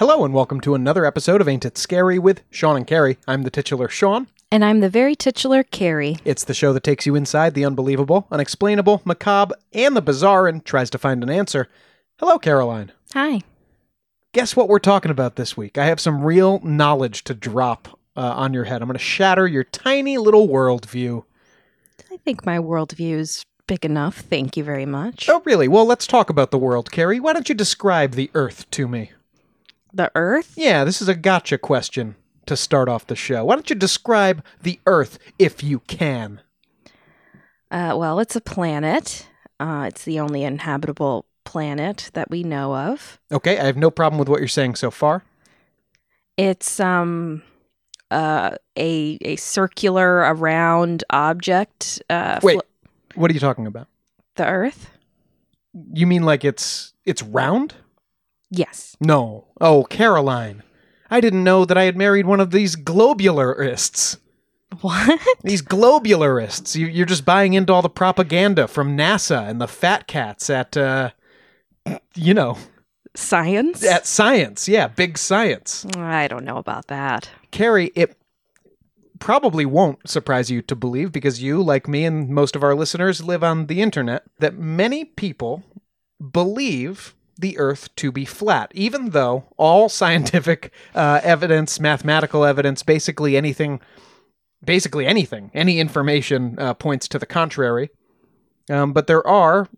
[0.00, 3.18] Hello and welcome to another episode of Ain't It Scary with Sean and Carrie.
[3.28, 4.28] I'm the titular Sean.
[4.50, 6.16] And I'm the very titular Carrie.
[6.24, 10.64] It's the show that takes you inside the unbelievable, unexplainable, macabre, and the bizarre and
[10.64, 11.68] tries to find an answer.
[12.18, 12.92] Hello, Caroline.
[13.12, 13.42] Hi.
[14.32, 15.76] Guess what we're talking about this week?
[15.76, 18.80] I have some real knowledge to drop uh, on your head.
[18.80, 21.24] I'm going to shatter your tiny little worldview.
[22.10, 24.20] I think my worldview is big enough.
[24.20, 25.28] Thank you very much.
[25.28, 25.68] Oh, really?
[25.68, 27.20] Well, let's talk about the world, Carrie.
[27.20, 29.10] Why don't you describe the Earth to me?
[29.92, 30.54] The Earth?
[30.56, 33.44] Yeah, this is a gotcha question to start off the show.
[33.44, 36.40] Why don't you describe the Earth if you can?
[37.70, 39.26] Uh, well, it's a planet.
[39.58, 43.20] Uh, it's the only inhabitable planet that we know of.
[43.32, 45.22] Okay, I have no problem with what you're saying so far.
[46.36, 47.42] It's um
[48.10, 52.02] uh, a a circular, a round object.
[52.08, 52.62] Uh, Wait, flo-
[53.14, 53.88] what are you talking about?
[54.36, 54.90] the Earth?
[55.92, 57.74] You mean like it's it's round?
[58.50, 58.96] Yes.
[59.00, 59.46] No.
[59.60, 60.62] Oh, Caroline.
[61.10, 64.18] I didn't know that I had married one of these globularists.
[64.80, 65.20] What?
[65.42, 66.76] These globularists.
[66.76, 70.76] You, you're just buying into all the propaganda from NASA and the fat cats at,
[70.76, 71.10] uh,
[72.14, 72.56] you know,
[73.16, 73.84] Science?
[73.84, 74.68] at science.
[74.68, 75.84] Yeah, big science.
[75.96, 77.28] I don't know about that.
[77.50, 78.16] Carrie, it
[79.18, 83.22] probably won't surprise you to believe, because you, like me and most of our listeners,
[83.24, 85.64] live on the internet, that many people
[86.30, 93.36] believe the Earth to be flat, even though all scientific uh, evidence, mathematical evidence, basically
[93.36, 93.80] anything,
[94.64, 97.90] basically anything, any information uh, points to the contrary.
[98.70, 99.68] Um, but there are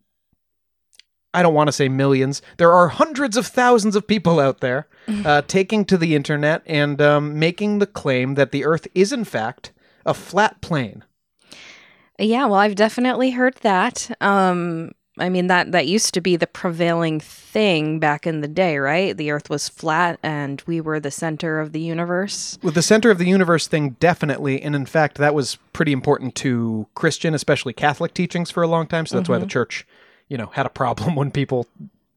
[1.35, 2.43] I don't want to say millions.
[2.59, 4.87] There are hundreds of thousands of people out there
[5.25, 9.25] uh, taking to the internet and um, making the claim that the Earth is, in
[9.25, 9.73] fact,
[10.05, 11.05] a flat plane.
[12.19, 14.11] Yeah, well, I've definitely heard that.
[14.21, 14.93] Um,
[15.23, 19.17] I mean that that used to be the prevailing thing back in the day, right?
[19.17, 22.59] The Earth was flat, and we were the center of the universe.
[22.61, 24.61] With the center of the universe thing, definitely.
[24.61, 28.89] And in fact, that was pretty important to Christian, especially Catholic teachings for a long
[28.89, 29.07] time.
[29.07, 29.87] So that's why the church,
[30.29, 31.69] you know, had a problem when people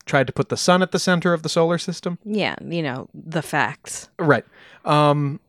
[0.08, 2.18] tried to put the sun at the center of the solar system.
[2.26, 4.10] Yeah, you know the facts.
[4.18, 4.46] Right.
[4.84, 5.40] Um,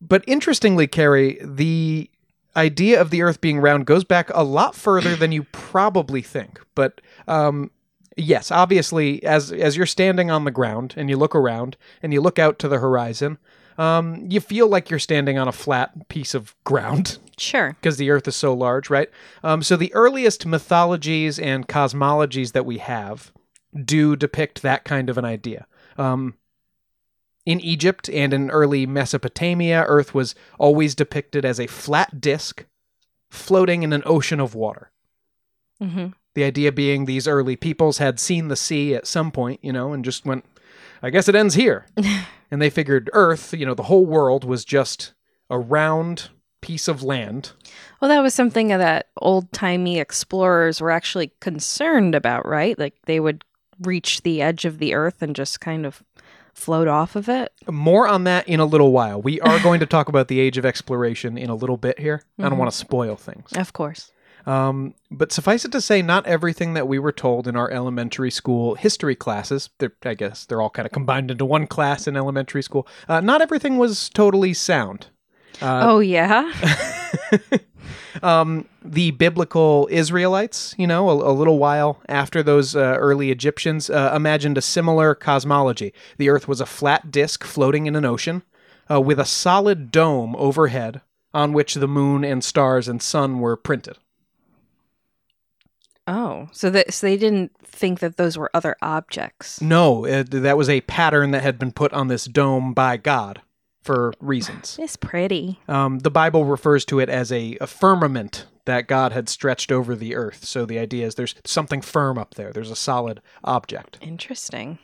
[0.00, 2.10] but interestingly, Carrie, the
[2.56, 6.60] idea of the Earth being round goes back a lot further than you probably think.
[6.74, 7.70] But um,
[8.16, 12.20] yes, obviously, as as you're standing on the ground and you look around and you
[12.20, 13.38] look out to the horizon,
[13.78, 17.76] um, you feel like you're standing on a flat piece of ground Sure.
[17.80, 19.08] because the Earth is so large, right?
[19.42, 23.32] Um, so the earliest mythologies and cosmologies that we have
[23.84, 25.66] do depict that kind of an idea.
[25.96, 26.34] Um,
[27.44, 32.64] in Egypt and in early Mesopotamia, Earth was always depicted as a flat disk
[33.30, 34.90] floating in an ocean of water.
[35.80, 39.72] hmm The idea being these early peoples had seen the sea at some point, you
[39.72, 40.44] know, and just went,
[41.02, 41.86] I guess it ends here.
[42.50, 45.14] and they figured Earth, you know, the whole world was just
[45.50, 46.28] a round
[46.60, 47.52] piece of land
[48.00, 52.78] Well, that was something that old timey explorers were actually concerned about, right?
[52.78, 53.44] Like they would
[53.80, 56.04] reach the edge of the Earth and just kind of
[56.52, 57.52] float off of it.
[57.68, 59.20] More on that in a little while.
[59.20, 62.22] We are going to talk about the age of exploration in a little bit here.
[62.38, 63.52] I don't want to spoil things.
[63.54, 64.12] Of course.
[64.46, 68.30] Um, but suffice it to say, not everything that we were told in our elementary
[68.30, 69.70] school history classes,
[70.04, 73.40] I guess they're all kind of combined into one class in elementary school, uh, not
[73.40, 75.06] everything was totally sound.
[75.60, 76.52] oh yeah.
[78.22, 83.90] um, the biblical Israelites, you know, a, a little while after those uh, early Egyptians,
[83.90, 85.92] uh, imagined a similar cosmology.
[86.18, 88.42] The Earth was a flat disk floating in an ocean
[88.90, 91.00] uh, with a solid dome overhead
[91.34, 93.96] on which the moon and stars and sun were printed.
[96.06, 99.60] Oh, so that so they didn't think that those were other objects.
[99.60, 103.40] No, uh, that was a pattern that had been put on this dome by God
[103.82, 104.78] for reasons.
[104.80, 105.58] It's pretty.
[105.68, 109.96] Um, the Bible refers to it as a, a firmament that God had stretched over
[109.96, 110.44] the earth.
[110.44, 112.52] So the idea is there's something firm up there.
[112.52, 113.98] There's a solid object.
[114.00, 114.78] Interesting.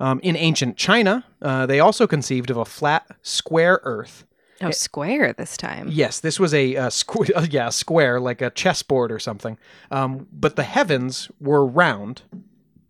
[0.00, 4.24] Um, in ancient China, uh, they also conceived of a flat, square earth.
[4.60, 5.88] Oh, square this time.
[5.90, 9.58] Yes, this was a uh, squ- uh, yeah square like a chessboard or something.
[9.90, 12.22] Um, but the heavens were round.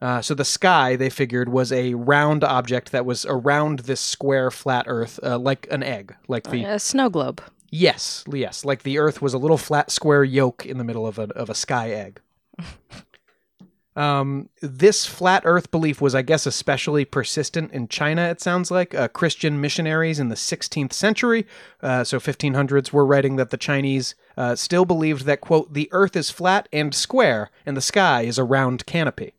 [0.00, 4.50] Uh, so the sky, they figured, was a round object that was around this square,
[4.50, 7.42] flat Earth, uh, like an egg, like the A snow globe.
[7.70, 11.18] Yes, yes, like the Earth was a little flat square yolk in the middle of
[11.18, 12.20] a of a sky egg.
[13.96, 18.22] um, this flat Earth belief was, I guess, especially persistent in China.
[18.22, 21.46] It sounds like uh, Christian missionaries in the 16th century,
[21.82, 26.16] uh, so 1500s, were writing that the Chinese uh, still believed that quote the Earth
[26.16, 29.34] is flat and square, and the sky is a round canopy.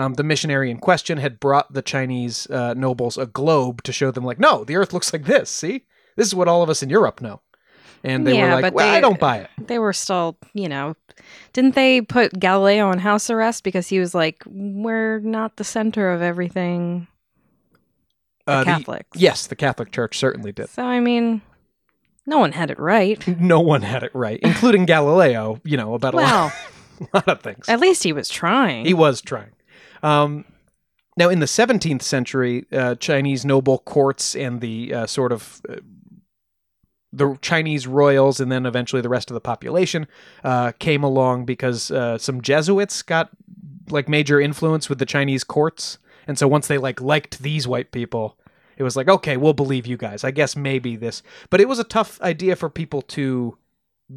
[0.00, 4.10] Um, the missionary in question had brought the Chinese uh, nobles a globe to show
[4.10, 5.50] them, like, no, the Earth looks like this.
[5.50, 5.84] See,
[6.16, 7.42] this is what all of us in Europe know.
[8.02, 9.50] And they Yeah, were like, but well, they- I don't buy it.
[9.58, 10.96] They were still, you know,
[11.52, 16.10] didn't they put Galileo on house arrest because he was like, we're not the center
[16.10, 17.06] of everything?
[18.46, 19.20] The Uh, the- Catholics.
[19.20, 20.70] yes, the Catholic Church certainly did.
[20.70, 21.42] So, I mean,
[22.26, 23.22] no one had it right.
[23.38, 26.52] No one had it right, including Galileo, you know, about a lot,
[27.00, 27.68] a lot of things.
[27.68, 28.86] at least he was trying.
[28.86, 29.50] He was trying.
[30.02, 30.44] Um,
[31.16, 35.76] now, in the 17th century, uh, Chinese noble courts and the uh, sort of uh,
[37.12, 40.06] the Chinese royals, and then eventually the rest of the population,
[40.44, 43.30] uh, came along because uh, some Jesuits got
[43.90, 47.90] like major influence with the Chinese courts, and so once they like liked these white
[47.90, 48.38] people,
[48.76, 50.22] it was like, okay, we'll believe you guys.
[50.22, 53.58] I guess maybe this, but it was a tough idea for people to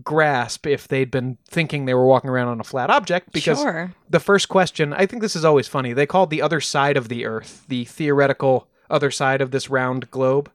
[0.01, 3.93] grasp if they'd been thinking they were walking around on a flat object because sure.
[4.09, 5.93] the first question, I think this is always funny.
[5.93, 10.09] They called the other side of the Earth the theoretical other side of this round
[10.11, 10.51] globe,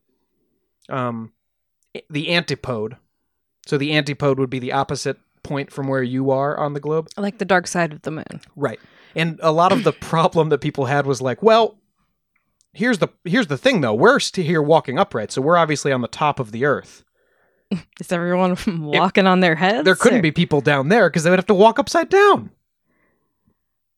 [0.88, 1.32] um,
[2.11, 2.96] the antipode.
[3.67, 7.08] So the antipode would be the opposite point from where you are on the globe.
[7.17, 8.40] Like the dark side of the moon.
[8.56, 8.81] Right.
[9.14, 11.79] And a lot of the problem that people had was like, well,
[12.73, 13.94] here's the here's the thing though.
[13.94, 17.05] We're here walking upright, so we're obviously on the top of the Earth.
[18.00, 19.85] Is everyone walking on their heads?
[19.85, 22.50] There couldn't or- be people down there because they would have to walk upside down.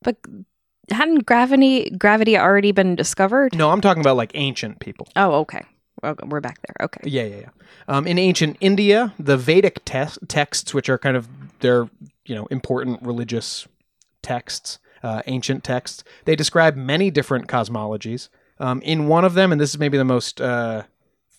[0.03, 0.17] But
[0.89, 3.55] hadn't gravity gravity already been discovered?
[3.55, 5.07] No, I'm talking about like ancient people.
[5.15, 5.63] Oh, okay.
[6.03, 6.85] Okay, we're back there.
[6.85, 7.01] Okay.
[7.03, 7.49] Yeah, yeah, yeah.
[7.87, 11.27] Um, in ancient India, the Vedic te- texts, which are kind of
[11.59, 11.89] their
[12.25, 13.67] you know important religious
[14.23, 18.29] texts, uh, ancient texts, they describe many different cosmologies.
[18.59, 20.83] Um, in one of them, and this is maybe the most uh,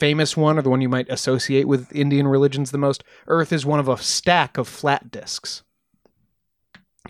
[0.03, 3.65] famous one, or the one you might associate with Indian religions the most, Earth is
[3.65, 5.63] one of a stack of flat disks.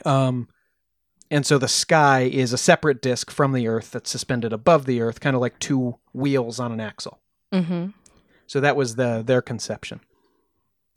[0.05, 0.49] Um,
[1.31, 5.01] and so the sky is a separate disk from the Earth that's suspended above the
[5.01, 7.19] Earth, kind of like two wheels on an axle.
[7.51, 7.93] Mm-hmm.
[8.47, 10.01] So that was the their conception.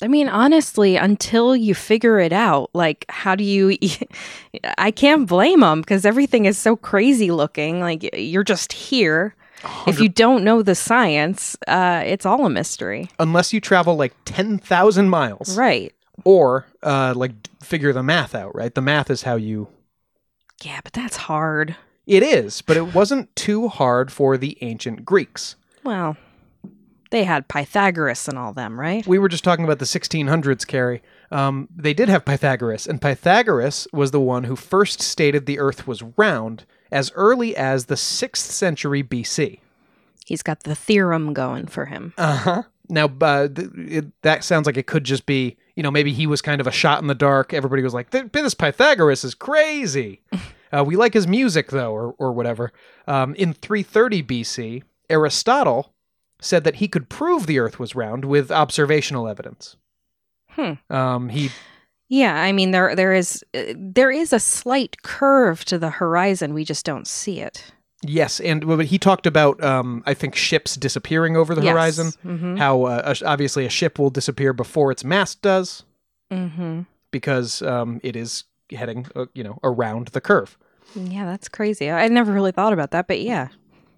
[0.01, 3.77] I mean, honestly, until you figure it out, like, how do you?
[4.77, 7.79] I can't blame them because everything is so crazy looking.
[7.79, 9.33] Like, you're just here.
[9.87, 14.13] If you don't know the science, uh, it's all a mystery, Unless you travel like
[14.25, 15.93] ten thousand miles, right?
[16.23, 18.73] or uh, like figure the math out, right?
[18.73, 19.67] The math is how you.
[20.63, 21.75] Yeah, but that's hard.
[22.07, 25.55] It is, but it wasn't too hard for the ancient Greeks.
[25.83, 26.15] Well,
[27.11, 29.05] they had Pythagoras and all them, right?
[29.07, 31.01] We were just talking about the 1600s, Carrie.
[31.31, 35.87] Um, they did have Pythagoras, and Pythagoras was the one who first stated the Earth
[35.87, 39.59] was round as early as the sixth century BC.
[40.25, 42.13] He's got the theorem going for him.
[42.17, 42.63] Uh huh.
[42.89, 46.27] Now, uh, th- it, that sounds like it could just be, you know, maybe he
[46.27, 47.53] was kind of a shot in the dark.
[47.53, 50.21] Everybody was like, "This Pythagoras is crazy."
[50.71, 52.71] uh, we like his music, though, or or whatever.
[53.07, 55.93] Um, in 330 BC, Aristotle
[56.39, 59.77] said that he could prove the Earth was round with observational evidence.
[60.49, 60.73] Hmm.
[60.89, 61.49] Um, he
[62.07, 66.53] Yeah, I mean there there is uh, there is a slight curve to the horizon.
[66.53, 67.71] We just don't see it.
[68.05, 72.11] yes, and he talked about, um, I think, ships disappearing over the horizon.
[72.23, 72.57] Mm-hmm.
[72.57, 75.83] How uh, obviously a ship will disappear before its mast does.
[76.31, 76.81] Mm-hmm.
[77.11, 80.57] because um, it is heading, uh, you know, around the curve.
[80.95, 81.89] Yeah, that's crazy.
[81.89, 83.49] I I never really thought about that, but yeah.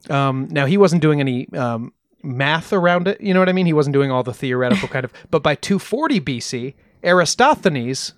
[0.10, 3.20] Um, now he wasn't doing any um, math around it.
[3.22, 3.66] You know what I mean?
[3.66, 5.14] He wasn't doing all the theoretical kind of.
[5.32, 6.74] But by 240 BC,
[7.08, 8.14] Aristophanes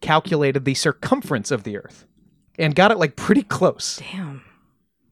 [0.00, 2.06] calculated the circumference of the Earth
[2.58, 4.00] and got it like pretty close.
[4.12, 4.42] Damn.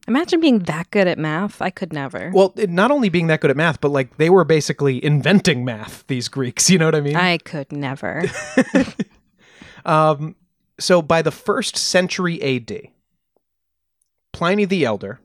[0.08, 1.62] Imagine being that good at math.
[1.62, 2.32] I could never.
[2.34, 5.64] Well, it, not only being that good at math, but like they were basically inventing
[5.64, 6.04] math.
[6.08, 7.16] These Greeks, you know what I mean?
[7.16, 8.24] I could never.
[9.84, 10.36] Um,
[10.78, 12.88] so by the first century AD,
[14.32, 15.20] Pliny the Elder,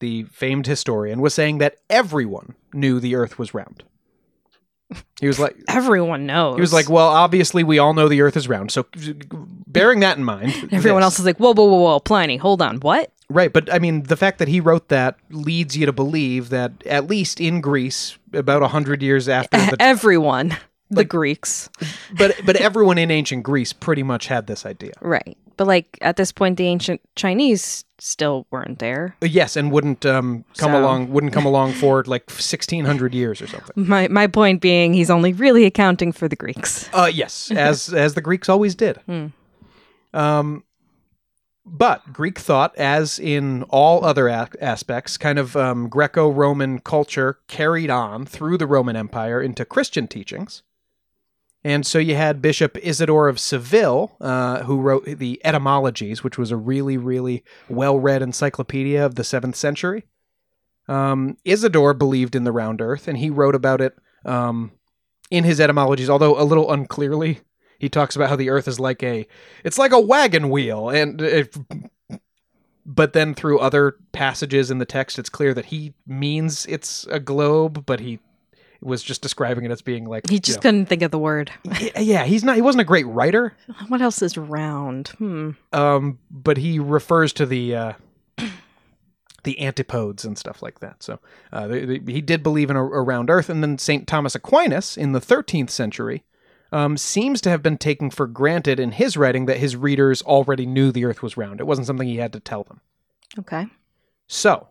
[0.00, 3.84] the famed historian, was saying that everyone knew the Earth was round.
[5.20, 6.56] He was like, Everyone knows.
[6.56, 8.70] he was like, well, obviously we all know the Earth is round.
[8.72, 8.86] So,
[9.66, 12.60] bearing that in mind, everyone this- else is like, whoa, whoa, whoa, whoa, Pliny, hold
[12.62, 13.12] on, what?
[13.28, 13.52] right?
[13.52, 17.06] But I mean, the fact that he wrote that leads you to believe that at
[17.08, 20.56] least in Greece, about a hundred years after the Everyone,
[20.90, 21.68] the Greeks,
[22.18, 24.92] but but everyone in ancient Greece pretty much had this idea.
[25.00, 25.36] right?
[25.60, 29.14] But like at this point, the ancient Chinese still weren't there.
[29.20, 33.42] Yes, and wouldn't um, come So- along wouldn't come along for like sixteen hundred years
[33.42, 33.74] or something.
[33.76, 36.88] My my point being, he's only really accounting for the Greeks.
[36.94, 38.96] Uh, yes, as as the Greeks always did.
[39.04, 39.26] Hmm.
[40.14, 40.64] Um,
[41.66, 47.90] but Greek thought, as in all other a- aspects, kind of um, Greco-Roman culture carried
[47.90, 50.62] on through the Roman Empire into Christian teachings.
[51.62, 56.50] And so you had Bishop Isidore of Seville, uh, who wrote the Etymologies, which was
[56.50, 60.04] a really, really well-read encyclopedia of the seventh century.
[60.88, 64.72] Um, Isidore believed in the round Earth, and he wrote about it um,
[65.30, 67.40] in his etymologies, although a little unclearly.
[67.78, 69.26] He talks about how the Earth is like a,
[69.62, 71.48] it's like a wagon wheel, and
[72.84, 77.20] but then through other passages in the text, it's clear that he means it's a
[77.20, 78.18] globe, but he
[78.82, 81.18] was just describing it as being like He you just know- couldn't think of the
[81.18, 81.50] word.
[81.98, 82.56] Yeah, he's not.
[82.56, 83.54] He wasn't a great writer,
[83.88, 85.08] What else is round?
[85.18, 85.50] Hmm.
[85.72, 87.92] um, but he refers to the uh,
[89.44, 91.02] the antipodes and stuff like that.
[91.02, 91.18] So
[91.52, 94.34] uh, they- they- he did believe in a, a round Earth, and then Saint Thomas
[94.34, 96.24] Aquinas in the 13th century
[96.72, 100.66] um, seems to have been taken for granted in his writing that his readers already
[100.66, 101.58] knew the Earth was round.
[101.60, 102.80] It wasn't something he had to tell them.
[103.38, 103.66] Okay.
[104.28, 104.68] So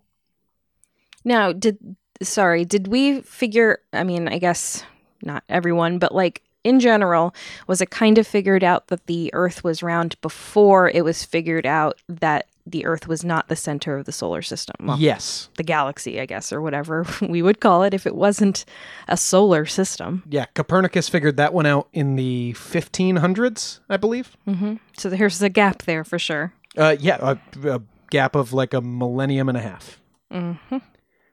[1.26, 1.78] Now, did
[2.22, 3.80] sorry, did we figure?
[3.94, 4.84] I mean, I guess
[5.24, 7.34] not everyone, but like in general,
[7.68, 11.66] was it kind of figured out that the Earth was round before it was figured
[11.66, 14.76] out that the Earth was not the center of the solar system?
[14.86, 18.66] Well, yes, the galaxy, I guess, or whatever we would call it if it wasn't
[19.08, 20.24] a solar system.
[20.30, 24.36] yeah, Copernicus figured that one out in the 1500s, I believe.
[24.46, 26.54] hmm So there's a gap there for sure.
[26.78, 27.38] Uh, yeah, a,
[27.70, 30.00] a gap of like a millennium and a half.
[30.32, 30.52] hmm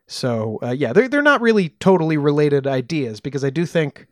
[0.07, 4.07] So uh, yeah, they're they're not really totally related ideas because I do think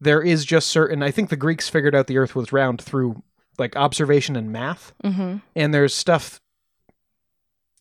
[0.00, 1.02] there is just certain.
[1.02, 3.22] I think the Greeks figured out the Earth was round through
[3.58, 6.40] like observation and math, hmm and there's stuff.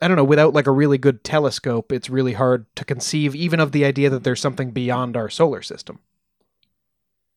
[0.01, 0.23] I don't know.
[0.23, 4.09] Without like a really good telescope, it's really hard to conceive even of the idea
[4.09, 5.99] that there's something beyond our solar system.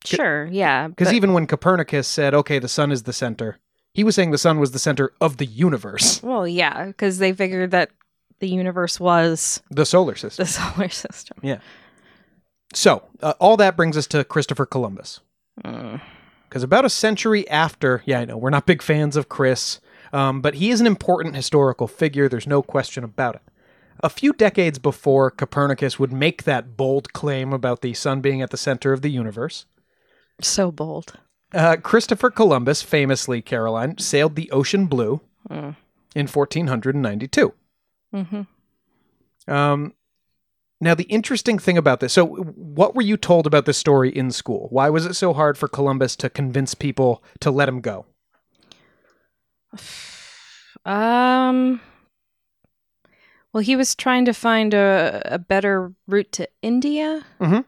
[0.04, 0.88] Sure, yeah.
[0.88, 3.58] Because but- even when Copernicus said, "Okay, the sun is the center,"
[3.92, 7.32] he was saying the sun was the center of the universe, well, yeah, because they
[7.32, 7.90] figured that
[8.42, 10.44] the universe was the solar system.
[10.44, 11.38] the solar system.
[11.42, 11.58] Yeah.
[12.74, 15.20] So uh, all that brings us to Christopher Columbus.
[15.64, 16.00] Mm.
[16.48, 19.80] because about a century after, yeah, I know we're not big fans of Chris,
[20.12, 22.26] um, but he is an important historical figure.
[22.28, 23.42] There's no question about it.
[24.02, 28.50] A few decades before Copernicus would make that bold claim about the sun being at
[28.50, 29.66] the center of the universe,
[30.40, 31.12] So bold.
[31.54, 35.20] uh, Christopher Columbus, famously, Caroline, sailed the ocean blue
[35.50, 35.76] Mm.
[36.16, 37.52] in 1492.
[38.12, 38.42] Hmm
[39.48, 39.94] Um,
[40.80, 44.30] now, the interesting thing about this so, what were you told about this story in
[44.30, 44.66] school?
[44.70, 48.06] Why was it so hard for Columbus to convince people to let him go?
[50.84, 51.80] Um.
[53.52, 57.24] Well, he was trying to find a, a better route to India.
[57.40, 57.64] Mhm.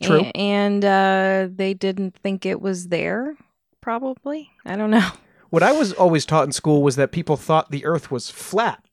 [0.00, 0.20] True.
[0.20, 3.36] A- and uh, they didn't think it was there,
[3.80, 4.50] probably.
[4.64, 5.10] I don't know.
[5.48, 8.84] What I was always taught in school was that people thought the earth was flat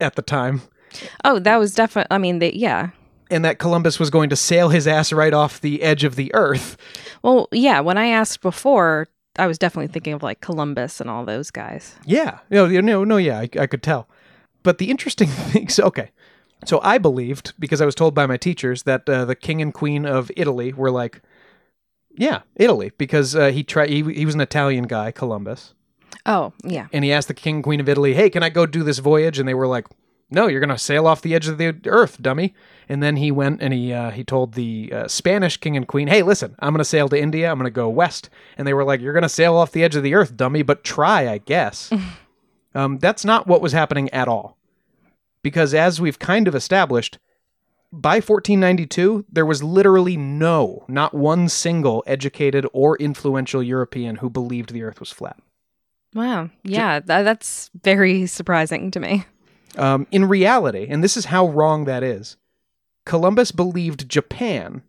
[0.00, 0.62] at the time
[1.24, 2.90] Oh, that was definitely, I mean, they, yeah.
[3.30, 6.34] and that Columbus was going to sail his ass right off the edge of the
[6.34, 6.76] earth.
[7.22, 11.24] Well, yeah, when I asked before, I was definitely thinking of like Columbus and all
[11.24, 11.94] those guys.
[12.04, 12.40] Yeah.
[12.50, 14.08] No, no, no, yeah, I, I could tell.
[14.62, 16.10] But the interesting thing, so, okay.
[16.66, 19.72] So I believed, because I was told by my teachers, that uh, the king and
[19.72, 21.22] queen of Italy were like,
[22.16, 23.88] yeah, Italy, because uh, he tried.
[23.88, 25.74] He, he was an Italian guy, Columbus,
[26.26, 26.86] Oh, yeah.
[26.92, 28.98] and he asked the king and queen of Italy, "Hey, can I go do this
[28.98, 29.86] voyage?" And they were like,
[30.30, 32.54] "No, you're gonna sail off the edge of the earth, dummy."
[32.88, 36.08] And then he went and he uh, he told the uh, Spanish king and queen,
[36.08, 37.50] "Hey, listen, I'm gonna sail to India.
[37.50, 40.02] I'm gonna go west." And they were like, "You're gonna sail off the edge of
[40.02, 41.90] the earth, dummy, but try, I guess."
[42.74, 44.58] um, that's not what was happening at all,
[45.42, 47.18] because as we've kind of established.
[47.92, 54.72] By 1492, there was literally no, not one single educated or influential European who believed
[54.72, 55.40] the earth was flat.
[56.14, 56.50] Wow.
[56.64, 59.24] Yeah, tha- that's very surprising to me.
[59.76, 62.36] Um, in reality, and this is how wrong that is,
[63.06, 64.82] Columbus believed Japan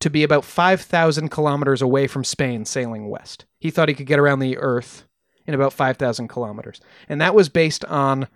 [0.00, 3.46] to be about 5,000 kilometers away from Spain sailing west.
[3.58, 5.04] He thought he could get around the Earth
[5.46, 6.80] in about 5,000 kilometers.
[7.08, 8.28] And that was based on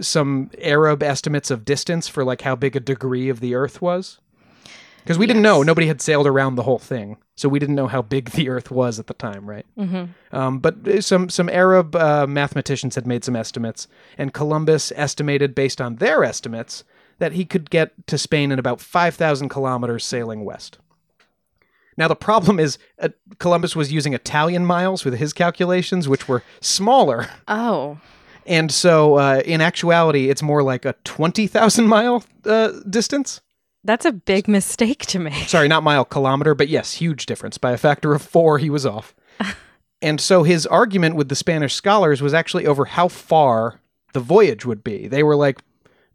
[0.00, 4.18] some Arab estimates of distance for like how big a degree of the Earth was.
[5.02, 5.62] Because we didn't know.
[5.62, 7.16] Nobody had sailed around the whole thing.
[7.34, 9.66] So we didn't know how big the Earth was at the time, right?
[9.76, 10.36] Mm-hmm.
[10.36, 15.54] Um, but uh, some some Arab uh, mathematicians had made some estimates, and Columbus estimated,
[15.54, 16.84] based on their estimates,
[17.18, 20.78] that he could get to Spain in about five thousand kilometers sailing west.
[21.96, 26.42] Now the problem is, uh, Columbus was using Italian miles with his calculations, which were
[26.60, 27.98] smaller, Oh,
[28.46, 33.40] and so uh, in actuality, it's more like a twenty thousand mile uh, distance.
[33.84, 35.48] That's a big mistake to make.
[35.48, 37.58] Sorry, not mile, kilometer, but yes, huge difference.
[37.58, 39.14] By a factor of four, he was off.
[40.02, 43.80] and so his argument with the Spanish scholars was actually over how far
[44.12, 45.08] the voyage would be.
[45.08, 45.60] They were like,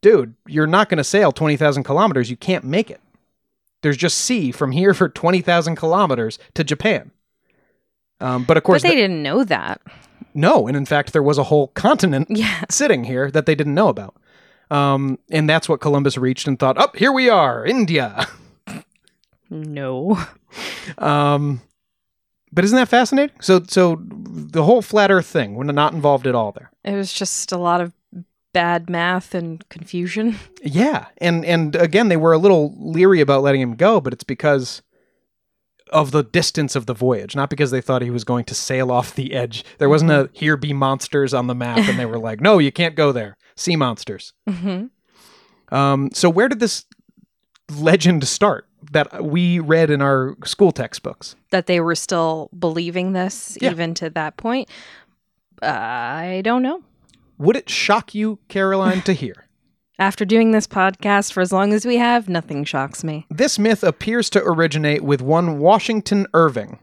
[0.01, 2.29] dude, you're not going to sail 20,000 kilometers.
[2.29, 3.01] You can't make it.
[3.81, 7.11] There's just sea from here for 20,000 kilometers to Japan.
[8.19, 9.81] Um, but of course, But they the- didn't know that.
[10.33, 10.67] no.
[10.67, 12.63] And in fact, there was a whole continent Yeah.
[12.69, 14.15] sitting here that they didn't know about.
[14.69, 18.27] Um, and that's what Columbus reached and thought, oh, here we are, India.
[19.49, 20.19] No.
[20.97, 21.61] Um,
[22.51, 23.35] but isn't that fascinating?
[23.39, 26.71] So, so the whole flat Earth thing, we're not involved at all there.
[26.83, 27.93] It was just a lot of
[28.53, 30.37] bad math and confusion.
[30.63, 34.23] Yeah, and and again, they were a little leery about letting him go, but it's
[34.23, 34.81] because
[35.91, 38.91] of the distance of the voyage, not because they thought he was going to sail
[38.91, 39.63] off the edge.
[39.77, 42.71] There wasn't a "here be monsters" on the map, and they were like, "No, you
[42.71, 43.37] can't go there.
[43.57, 44.85] Sea monsters." hmm
[45.69, 46.85] Um, so where did this
[47.77, 51.35] legend start that we read in our school textbooks?
[51.51, 53.71] That they were still believing this Yeah.
[53.71, 54.69] even to that point.
[55.61, 56.83] I don't know.
[57.39, 59.45] Would it shock you, Caroline, to hear?
[59.99, 63.25] After doing this podcast for as long as we have, nothing shocks me.
[63.31, 66.79] This myth appears to originate with one Washington Irving,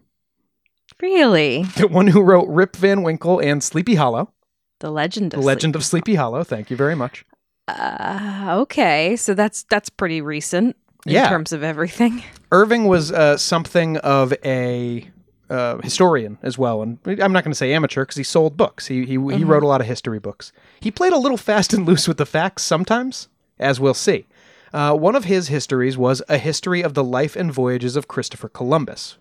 [1.00, 1.62] Really?
[1.76, 4.33] the one who wrote Rip Van Winkle and Sleepy Hollow,
[4.81, 6.45] The legend The of Legend of Sleepy Hollow.
[6.45, 7.25] Thank you very much.
[7.69, 10.76] Uh, okay, so that's that's pretty recent
[11.07, 11.28] in Yeah.
[11.28, 12.23] terms of everything.
[12.52, 15.09] Irving was uh, something of a
[15.49, 18.87] uh, historian as well, and I'm not going to say amateur because he sold books.
[18.87, 20.52] He he, he wrote a lot of history books.
[20.81, 23.28] He played a little fast and loose with the facts sometimes,
[23.59, 24.26] as we'll see.
[24.75, 28.49] Uh, one of his histories was a history of the life and voyages of Christopher
[28.49, 29.19] Columbus,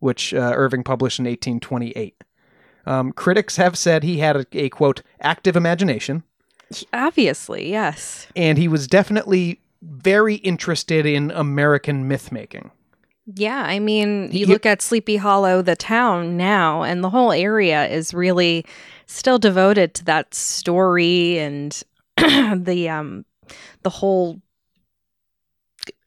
[0.00, 2.24] which uh, Irving published in 1828.
[2.86, 6.22] Um, critics have said he had a, a quote active imagination,
[6.92, 8.26] Obviously, yes.
[8.36, 12.70] and he was definitely very interested in American myth making.
[13.34, 17.32] Yeah, I mean, you You- look at Sleepy Hollow, the town now, and the whole
[17.32, 18.64] area is really
[19.06, 21.82] still devoted to that story and
[22.16, 23.24] the um
[23.82, 24.40] the whole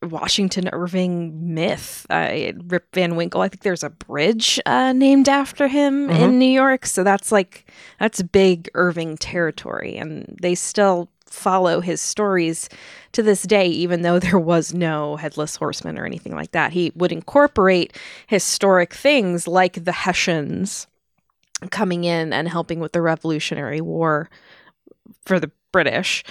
[0.03, 2.05] Washington Irving myth.
[2.09, 3.41] Uh, Rip Van Winkle.
[3.41, 7.71] I think there's a bridge uh, named after him in New York, so that's like
[7.99, 12.69] that's big Irving territory, and they still follow his stories
[13.11, 16.71] to this day, even though there was no headless horseman or anything like that.
[16.71, 20.87] He would incorporate historic things like the Hessians
[21.71, 24.29] coming in and helping with the Revolutionary War
[25.25, 26.23] for the British.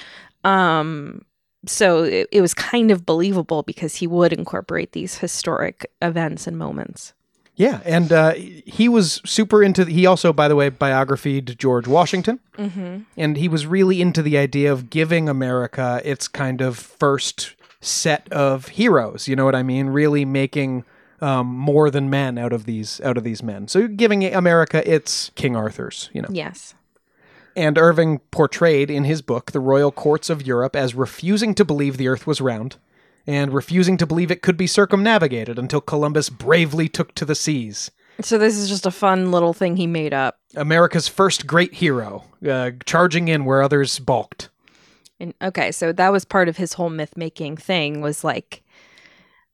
[0.44, 1.22] Um,
[1.66, 6.58] so it, it was kind of believable because he would incorporate these historic events and
[6.58, 7.12] moments.
[7.54, 9.84] Yeah, and uh, he was super into.
[9.84, 13.00] he also, by the way, biographied George Washington, Mm-hmm.
[13.16, 18.26] and he was really into the idea of giving America its kind of first set
[18.32, 19.28] of heroes.
[19.28, 19.88] You know what I mean?
[19.88, 20.84] Really making
[21.20, 23.68] um, more than men out of these out of these men.
[23.68, 26.08] So giving America its King Arthur's.
[26.14, 26.28] You know.
[26.32, 26.74] Yes.
[27.54, 31.96] And Irving portrayed in his book the royal courts of Europe as refusing to believe
[31.96, 32.76] the earth was round
[33.26, 37.90] and refusing to believe it could be circumnavigated until Columbus bravely took to the seas.
[38.20, 40.38] So this is just a fun little thing he made up.
[40.54, 44.50] America's first great hero, uh, charging in where others balked.
[45.18, 48.61] And okay, so that was part of his whole myth making thing was like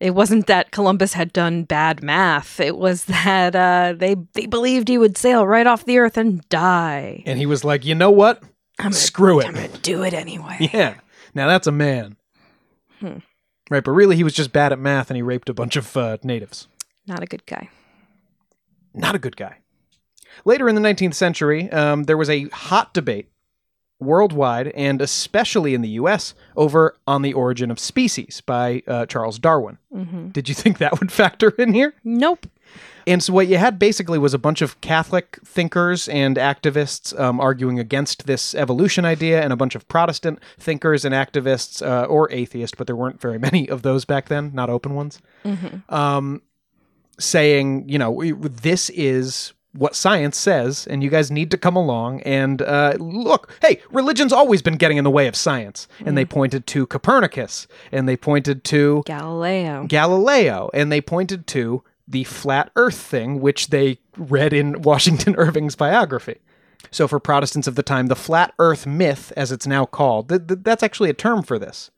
[0.01, 2.61] it wasn't that Columbus had done bad math.
[2.61, 6.47] It was that uh, they they believed he would sail right off the earth and
[6.49, 7.23] die.
[7.27, 8.43] And he was like, you know what?
[8.79, 9.69] I'm gonna, Screw I'm it.
[9.73, 10.57] gonna do it anyway.
[10.73, 10.95] Yeah.
[11.35, 12.17] Now that's a man.
[13.01, 13.19] Hmm.
[13.71, 15.95] Right, but really he was just bad at math and he raped a bunch of
[15.97, 16.69] uh, natives.
[17.07, 17.69] Not a good guy.
[18.95, 19.59] Not a good guy.
[20.45, 23.29] Later in the 19th century, um, there was a hot debate
[24.01, 29.39] worldwide and especially in the US over On the Origin of Species by uh, Charles
[29.39, 29.79] Darwin.
[29.93, 31.95] hmm Did you think that would factor in here?
[32.05, 32.47] Nope.
[33.07, 37.41] And so what you had basically was a bunch of Catholic thinkers and activists um,
[37.41, 42.31] arguing against this evolution idea, and a bunch of Protestant thinkers and activists, uh, or
[42.31, 46.43] atheists, but there weren't very many of those back then, not open ones, hmm um,
[47.19, 52.23] saying, you know, this is what science says, and you guys need to come along
[52.23, 53.53] and uh, look.
[53.63, 55.89] Hey, religion's always been getting in the way of science.
[56.05, 59.87] And they pointed to Copernicus, and they pointed to Galileo.
[59.87, 65.77] Galileo, and they pointed to the flat earth thing, which they read in Washington Irving's
[65.77, 66.39] biography.
[66.91, 70.47] So, for Protestants of the time, the flat earth myth, as it's now called, th-
[70.47, 71.91] th- that's actually a term for this.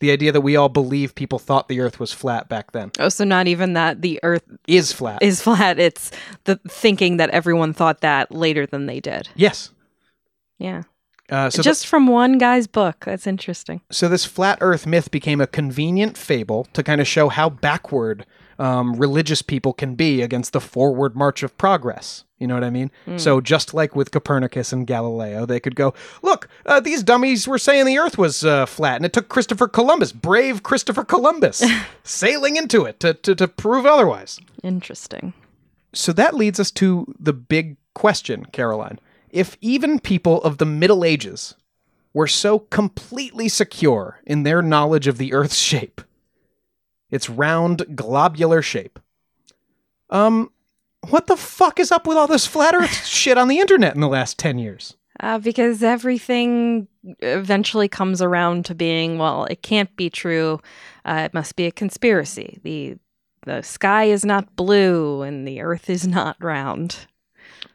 [0.00, 3.08] The idea that we all believe people thought the earth was flat back then oh,
[3.08, 5.22] so not even that the Earth is flat.
[5.22, 5.78] is flat.
[5.78, 6.10] It's
[6.44, 9.28] the thinking that everyone thought that later than they did.
[9.34, 9.70] yes.
[10.58, 10.82] Yeah.
[11.28, 13.04] Uh, so, the- Just from one guy's book.
[13.04, 13.80] That's interesting.
[13.90, 18.24] so this flat earth myth became a convenient fable to kind of show how backward
[18.58, 22.24] um, religious people can be against the forward march of progress.
[22.38, 22.90] You know what I mean?
[23.16, 27.56] So just like with Copernicus and Galileo, they could go, look, uh, these dummies were
[27.58, 31.64] saying the Earth was uh, flat, and it took Christopher Columbus, brave Christopher Columbus,
[32.04, 34.38] sailing into it to, to, to prove otherwise.
[34.62, 35.32] Interesting.
[35.94, 38.98] So that leads us to the big question, Caroline.
[39.30, 41.54] If even people of the Middle Ages
[42.12, 46.02] were so completely secure in their knowledge of the Earth's shape,
[47.10, 48.98] its round, globular shape,
[50.10, 50.50] um,
[51.08, 54.00] what the fuck is up with all this flat Earth shit on the internet in
[54.00, 54.96] the last 10 years?
[55.20, 56.88] Uh, because everything
[57.20, 60.60] eventually comes around to being, well, it can't be true.
[61.04, 62.58] Uh, it must be a conspiracy.
[62.62, 62.98] The
[63.46, 67.06] the sky is not blue and the earth is not round.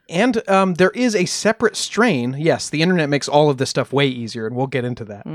[0.09, 2.35] And um, there is a separate strain.
[2.37, 5.25] Yes, the internet makes all of this stuff way easier, and we'll get into that.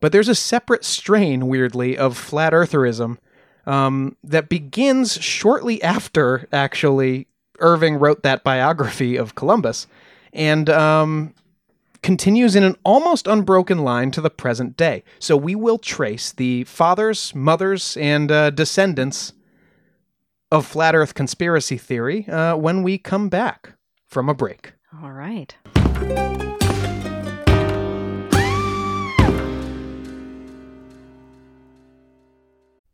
[0.00, 3.16] But there's a separate strain, weirdly, of flat eartherism
[3.66, 7.26] um, that begins shortly after, actually,
[7.58, 9.86] Irving wrote that biography of Columbus
[10.32, 11.34] and um,
[12.02, 15.02] continues in an almost unbroken line to the present day.
[15.18, 19.32] So we will trace the fathers, mothers, and uh, descendants
[20.52, 23.72] of flat earth conspiracy theory uh, when we come back
[24.06, 24.74] from a break.
[25.02, 25.56] All right.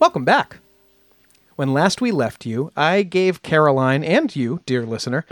[0.00, 0.60] Welcome back.
[1.56, 5.26] When last we left you, I gave Caroline and you, dear listener,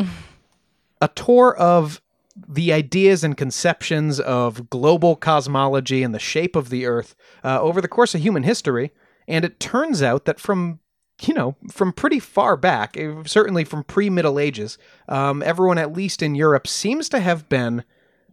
[1.00, 2.02] a tour of
[2.46, 7.81] the ideas and conceptions of global cosmology and the shape of the Earth uh, over
[7.81, 8.92] the course of human history.
[9.26, 10.81] And it turns out that from
[11.22, 14.76] you know, from pretty far back, eh, certainly from pre Middle Ages,
[15.09, 17.85] um, everyone, at least in Europe, seems to have been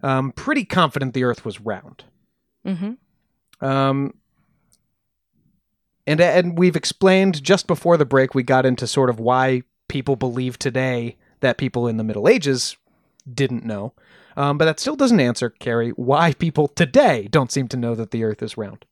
[0.03, 2.03] um, pretty confident the Earth was round.
[2.67, 3.65] Mm-hmm.
[3.65, 4.13] Um,
[6.07, 10.15] and and we've explained just before the break, we got into sort of why people
[10.15, 12.77] believe today that people in the Middle Ages
[13.31, 13.93] didn't know.
[14.37, 18.11] Um, but that still doesn't answer, Carrie, why people today don't seem to know that
[18.11, 18.85] the Earth is round.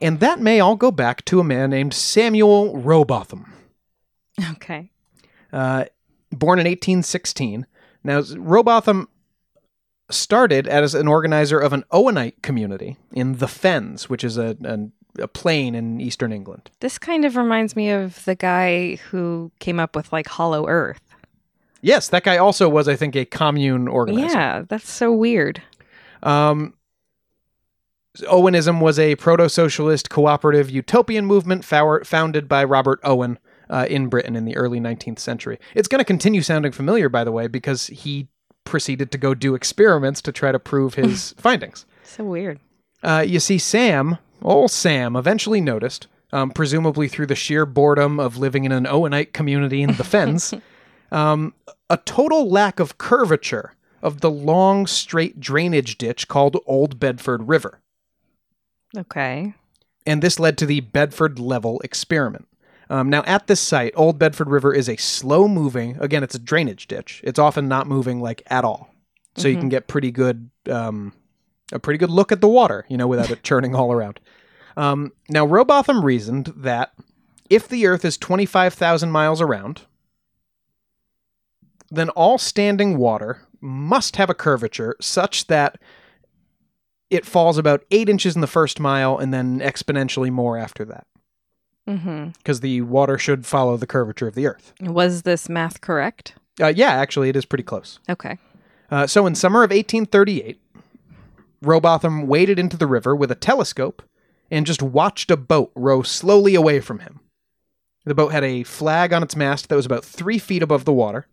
[0.00, 3.52] And that may all go back to a man named Samuel Rowbotham,
[4.52, 4.90] Okay.
[5.52, 5.84] uh,
[6.32, 7.66] born in 1816.
[8.02, 9.06] Now, Rowbotham
[10.10, 14.88] started as an organizer of an Owenite community in the Fens, which is a, a,
[15.18, 16.70] a plain in eastern England.
[16.80, 21.00] This kind of reminds me of the guy who came up with like Hollow Earth.
[21.80, 24.34] Yes, that guy also was, I think, a commune organizer.
[24.34, 25.60] Yeah, that's so weird.
[26.22, 26.74] Um,
[28.20, 33.38] Owenism was a proto socialist cooperative utopian movement fower- founded by Robert Owen
[33.70, 35.58] uh, in Britain in the early 19th century.
[35.74, 38.28] It's going to continue sounding familiar, by the way, because he
[38.64, 41.86] proceeded to go do experiments to try to prove his findings.
[42.04, 42.60] So weird.
[43.02, 48.38] Uh, you see, Sam, old Sam, eventually noticed, um, presumably through the sheer boredom of
[48.38, 50.54] living in an Owenite community in the Fens,
[51.12, 51.54] um,
[51.90, 57.80] a total lack of curvature of the long, straight drainage ditch called Old Bedford River.
[58.96, 59.54] Okay.
[60.04, 62.48] And this led to the Bedford Level experiment.
[62.90, 66.38] Um, now, at this site, Old Bedford River is a slow moving, again, it's a
[66.38, 67.22] drainage ditch.
[67.24, 68.92] It's often not moving like at all.
[69.34, 71.14] So you can get pretty good, um,
[71.72, 74.20] a pretty good look at the water, you know, without it churning all around.
[74.76, 76.92] Um, now, Rowbotham reasoned that
[77.50, 79.82] if the Earth is 25,000 miles around,
[81.90, 85.78] then all standing water must have a curvature such that
[87.10, 91.06] it falls about eight inches in the first mile and then exponentially more after that
[91.88, 92.28] Mm-hmm.
[92.38, 94.72] because the water should follow the curvature of the earth.
[94.80, 96.34] Was this math correct?
[96.60, 97.98] Uh, yeah, actually, it is pretty close.
[98.08, 98.38] Okay.
[98.88, 100.60] Uh, so in summer of 1838,
[101.62, 104.02] Rowbotham waded into the river with a telescope
[104.50, 107.20] and just watched a boat row slowly away from him.
[108.04, 110.92] The boat had a flag on its mast that was about three feet above the
[110.92, 111.26] water,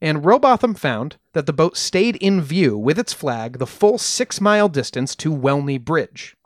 [0.00, 4.40] and Rowbotham found that the boat stayed in view with its flag the full six
[4.40, 6.36] mile distance to Welney Bridge.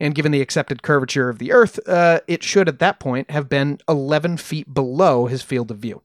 [0.00, 3.48] And given the accepted curvature of the Earth, uh, it should at that point have
[3.48, 6.02] been 11 feet below his field of view.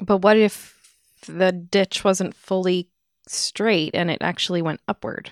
[0.00, 0.96] But what if
[1.26, 2.88] the ditch wasn't fully
[3.26, 5.30] straight and it actually went upward?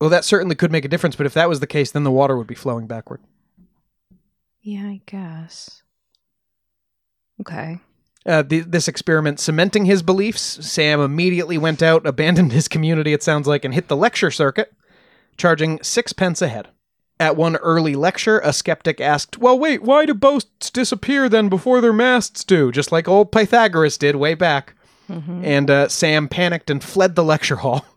[0.00, 2.10] Well, that certainly could make a difference, but if that was the case, then the
[2.10, 3.20] water would be flowing backward.
[4.60, 5.82] Yeah, I guess.
[7.40, 7.78] Okay.
[8.24, 13.22] Uh, the, this experiment cementing his beliefs, Sam immediately went out, abandoned his community, it
[13.22, 14.72] sounds like, and hit the lecture circuit,
[15.36, 16.68] charging sixpence a head.
[17.18, 21.80] At one early lecture, a skeptic asked, Well, wait, why do boats disappear then before
[21.80, 22.72] their masts do?
[22.72, 24.74] Just like old Pythagoras did way back.
[25.08, 27.84] And uh, Sam panicked and fled the lecture hall.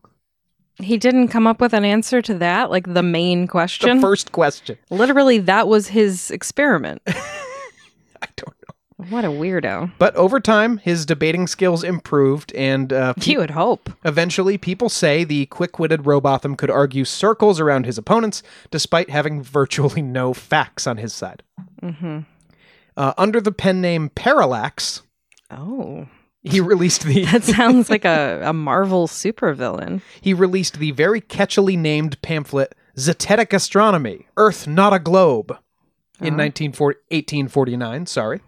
[0.78, 3.96] He didn't come up with an answer to that, like the main question.
[3.96, 4.78] the first question.
[4.89, 7.02] Literally, that was his experiment.
[7.08, 9.06] I don't know.
[9.10, 9.94] what a weirdo.
[9.98, 13.89] But over time, his debating skills improved, and uh, You would hope.
[14.04, 19.41] Eventually, people say the quick witted Rowbotham could argue circles around his opponents despite having
[19.41, 21.41] virtually no facts on his side.
[21.82, 22.20] Mm-hmm.
[22.98, 25.04] Uh, under the pen name Parallax,
[25.50, 26.08] Oh,
[26.46, 30.02] he released the that sounds like a, a Marvel supervillain.
[30.22, 35.52] he released the very catchily named pamphlet Zetetic Astronomy: Earth Not a Globe
[36.20, 38.06] in 1940 1849.
[38.06, 38.42] Sorry.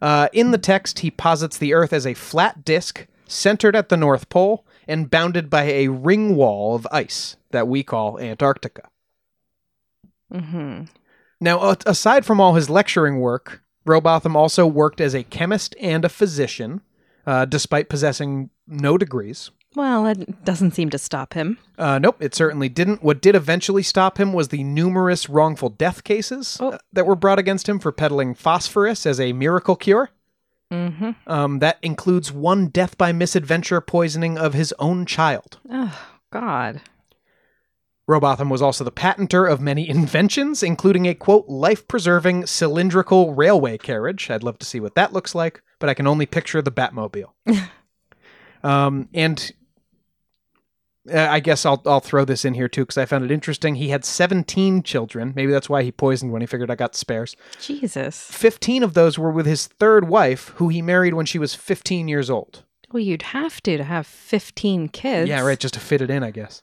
[0.00, 3.96] Uh, in the text, he posits the Earth as a flat disk centered at the
[3.96, 8.88] North Pole and bounded by a ring wall of ice that we call Antarctica.
[10.32, 10.84] Mm-hmm.
[11.40, 16.04] Now, a- aside from all his lecturing work, Rowbotham also worked as a chemist and
[16.04, 16.80] a physician,
[17.26, 19.50] uh, despite possessing no degrees.
[19.76, 21.58] Well, it doesn't seem to stop him.
[21.76, 23.02] Uh, nope, it certainly didn't.
[23.02, 26.70] What did eventually stop him was the numerous wrongful death cases Oh.
[26.70, 30.10] uh, that were brought against him for peddling phosphorus as a miracle cure.
[30.72, 31.10] Mm-hmm.
[31.26, 35.58] Um, that includes one death by misadventure poisoning of his own child.
[35.68, 35.98] Oh,
[36.32, 36.80] God.
[38.06, 43.78] Rowbotham was also the patenter of many inventions, including a quote, life preserving cylindrical railway
[43.78, 44.30] carriage.
[44.30, 47.30] I'd love to see what that looks like, but I can only picture the Batmobile.
[48.62, 49.52] um, and
[51.12, 53.74] uh, I guess I'll, I'll throw this in here too because I found it interesting.
[53.76, 55.32] He had 17 children.
[55.34, 57.36] Maybe that's why he poisoned when he figured I got spares.
[57.60, 58.22] Jesus.
[58.30, 62.08] 15 of those were with his third wife, who he married when she was 15
[62.08, 62.64] years old.
[62.92, 65.28] Well, you'd have to to have 15 kids.
[65.28, 66.62] Yeah, right, just to fit it in, I guess.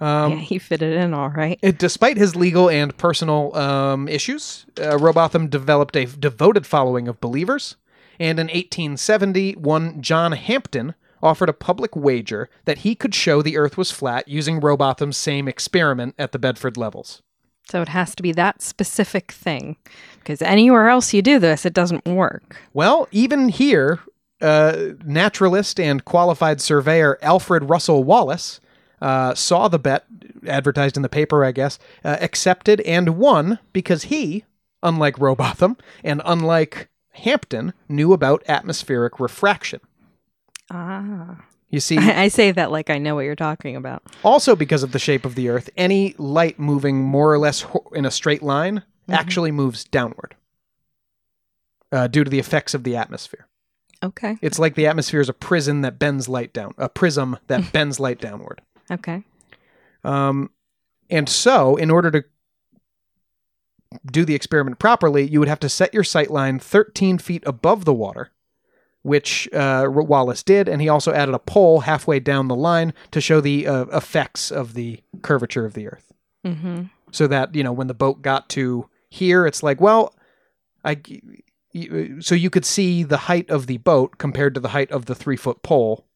[0.00, 1.58] Um, yeah, he fitted in all right.
[1.62, 7.20] It- Despite his legal and personal um, issues, uh, Rowbotham developed a devoted following of
[7.20, 7.76] believers,
[8.20, 13.56] and in 1870, one John Hampton offered a public wager that he could show the
[13.56, 17.22] Earth was flat using Rowbotham's same experiment at the Bedford levels.
[17.68, 19.76] So it has to be that specific thing.
[20.20, 22.56] Because anywhere else you do this, it doesn't work.
[22.72, 23.98] Well, even here,
[24.40, 28.60] uh, naturalist and qualified surveyor Alfred Russel Wallace
[29.00, 30.04] uh, saw the bet,
[30.46, 34.44] advertised in the paper, I guess, uh, accepted and won because he,
[34.82, 39.80] unlike Rowbotham and unlike Hampton, knew about atmospheric refraction.
[40.70, 41.44] Ah.
[41.70, 44.02] You see, I, say that like I know what you're talking about.
[44.24, 47.90] also because of the shape of the Earth, any light moving more or less ho-
[47.94, 50.34] in a straight line actually moves downward
[51.92, 53.46] uh, due to the effects of the atmosphere.
[54.02, 54.36] Okay.
[54.40, 57.98] It's like the atmosphere is a prison that bends light down, a prism that bends
[57.98, 58.60] light downward.
[58.90, 59.22] Okay.
[60.04, 60.50] Um,
[61.10, 62.24] and so, in order to
[64.10, 67.84] do the experiment properly, you would have to set your sight line 13 feet above
[67.84, 68.30] the water,
[69.02, 73.20] which uh, Wallace did, and he also added a pole halfway down the line to
[73.20, 76.12] show the uh, effects of the curvature of the Earth.
[76.44, 76.84] Mm-hmm.
[77.10, 80.14] So that you know, when the boat got to here, it's like, well,
[80.84, 81.00] I.
[82.20, 85.14] So you could see the height of the boat compared to the height of the
[85.14, 86.06] three foot pole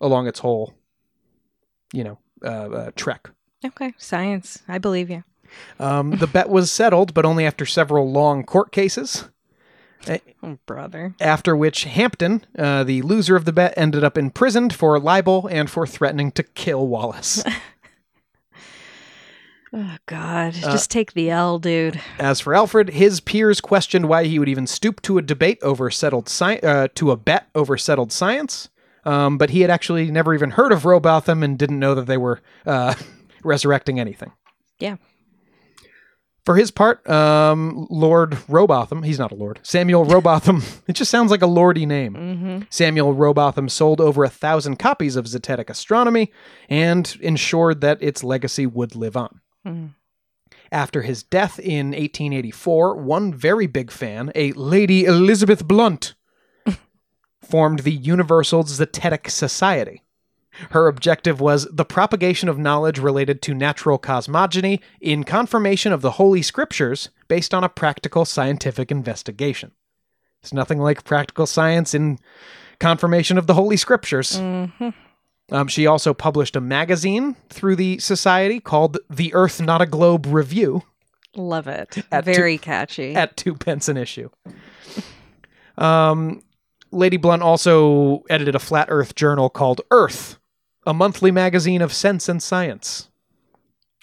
[0.00, 0.74] along its whole,
[1.92, 3.30] you know, uh, uh, trek.
[3.64, 3.94] Okay.
[3.98, 4.62] Science.
[4.68, 5.24] I believe you.
[5.78, 9.28] Um, the bet was settled, but only after several long court cases.
[10.42, 11.14] Oh, brother.
[11.20, 15.70] After which Hampton, uh, the loser of the bet, ended up imprisoned for libel and
[15.70, 17.44] for threatening to kill Wallace.
[19.74, 20.52] Oh, God.
[20.52, 21.98] Just take the L, dude.
[22.18, 25.90] As for Alfred, his peers questioned why he would even stoop to a debate over
[25.90, 28.68] settled sci- uh, to a bet over settled science.
[29.04, 32.16] Um, but he had actually never even heard of Rowbotham and didn't know that they
[32.16, 32.94] were uh,
[33.44, 34.32] resurrecting anything.
[34.78, 34.96] Yeah.
[36.44, 41.30] For his part, um, Lord Rowbotham, he's not a lord, Samuel Rowbotham, it just sounds
[41.30, 42.14] like a lordy name.
[42.14, 42.62] Mm-hmm.
[42.68, 46.32] Samuel Rowbotham sold over a thousand copies of Zetetic Astronomy
[46.68, 49.40] and ensured that its legacy would live on.
[49.64, 49.94] Mm.
[50.72, 56.14] After his death in 1884, one very big fan, a Lady Elizabeth Blount,
[57.42, 60.02] formed the Universal Zetetic Society.
[60.70, 66.12] Her objective was the propagation of knowledge related to natural cosmogony in confirmation of the
[66.12, 69.72] Holy Scriptures based on a practical scientific investigation.
[70.42, 72.18] It's nothing like practical science in
[72.80, 74.32] confirmation of the Holy Scriptures.
[74.38, 74.90] Mm-hmm.
[75.50, 80.26] Um, she also published a magazine through the society called The Earth Not a Globe
[80.26, 80.82] Review
[81.34, 81.96] Love it.
[82.12, 83.14] At two- Very catchy.
[83.14, 84.28] at two pence an issue.
[85.78, 86.42] Um,
[86.92, 90.38] Lady Blount also edited a flat Earth journal called Earth,
[90.86, 93.08] a monthly magazine of sense and science.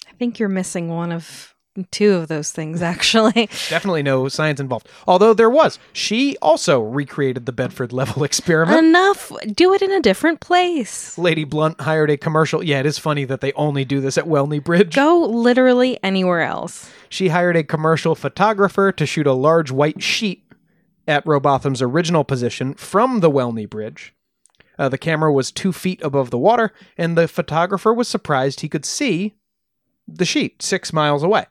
[0.08, 1.54] I think you're missing one of
[1.92, 3.46] two of those things, actually.
[3.68, 4.88] Definitely no science involved.
[5.06, 5.78] Although there was.
[5.92, 8.78] She also recreated the Bedford level experiment.
[8.78, 9.32] Enough.
[9.54, 11.16] Do it in a different place.
[11.16, 12.62] Lady Blount hired a commercial.
[12.62, 14.94] Yeah, it is funny that they only do this at Welney Bridge.
[14.94, 16.90] Go literally anywhere else.
[17.08, 20.44] She hired a commercial photographer to shoot a large white sheet
[21.06, 24.14] at Rowbotham's original position from the Welney Bridge.
[24.78, 28.68] Uh, the camera was two feet above the water, and the photographer was surprised he
[28.68, 29.34] could see
[30.08, 31.46] the sheet six miles away.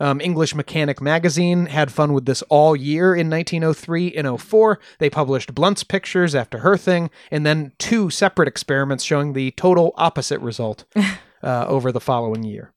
[0.00, 4.80] Um, English Mechanic magazine had fun with this all year in 1903 and 04.
[4.98, 9.92] They published Blount's pictures after her thing, and then two separate experiments showing the total
[9.96, 10.86] opposite result
[11.42, 12.72] uh, over the following year.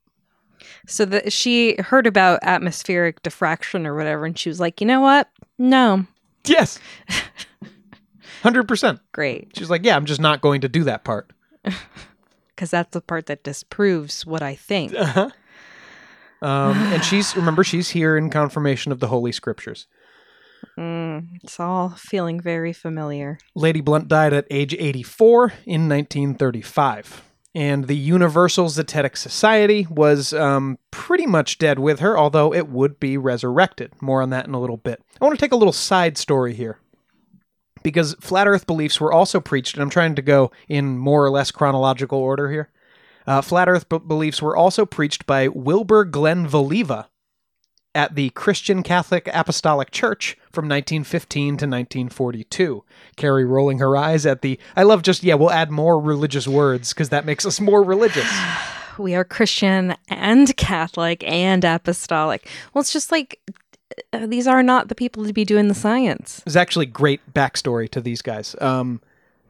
[0.85, 4.99] So that she heard about atmospheric diffraction or whatever, and she was like, you know
[5.01, 5.29] what?
[5.57, 6.05] No.
[6.45, 6.79] Yes.
[8.43, 8.99] 100%.
[9.13, 9.51] Great.
[9.55, 11.31] She's like, yeah, I'm just not going to do that part.
[12.55, 14.93] Because that's the part that disproves what I think.
[15.03, 15.31] Uh-huh.
[16.47, 19.87] Um, and she's, remember, she's here in confirmation of the Holy Scriptures.
[20.77, 23.37] Mm, it's all feeling very familiar.
[23.55, 27.23] Lady Blount died at age 84 in 1935.
[27.55, 32.99] And the Universal Zetetic Society was um, pretty much dead with her, although it would
[32.99, 33.91] be resurrected.
[34.01, 35.03] More on that in a little bit.
[35.21, 36.79] I want to take a little side story here.
[37.83, 41.29] Because flat Earth beliefs were also preached, and I'm trying to go in more or
[41.29, 42.69] less chronological order here.
[43.27, 47.07] Uh, flat Earth b- beliefs were also preached by Wilbur Glenn Voliva
[47.95, 52.83] at the Christian Catholic Apostolic Church from 1915 to 1942.
[53.15, 54.59] Carrie rolling her eyes at the.
[54.75, 58.29] I love just, yeah, we'll add more religious words because that makes us more religious.
[58.99, 62.47] We are Christian and Catholic and apostolic.
[62.71, 63.39] Well, it's just like
[64.11, 66.41] uh, these are not the people to be doing the science.
[66.45, 68.55] There's actually great backstory to these guys.
[68.61, 69.01] Um,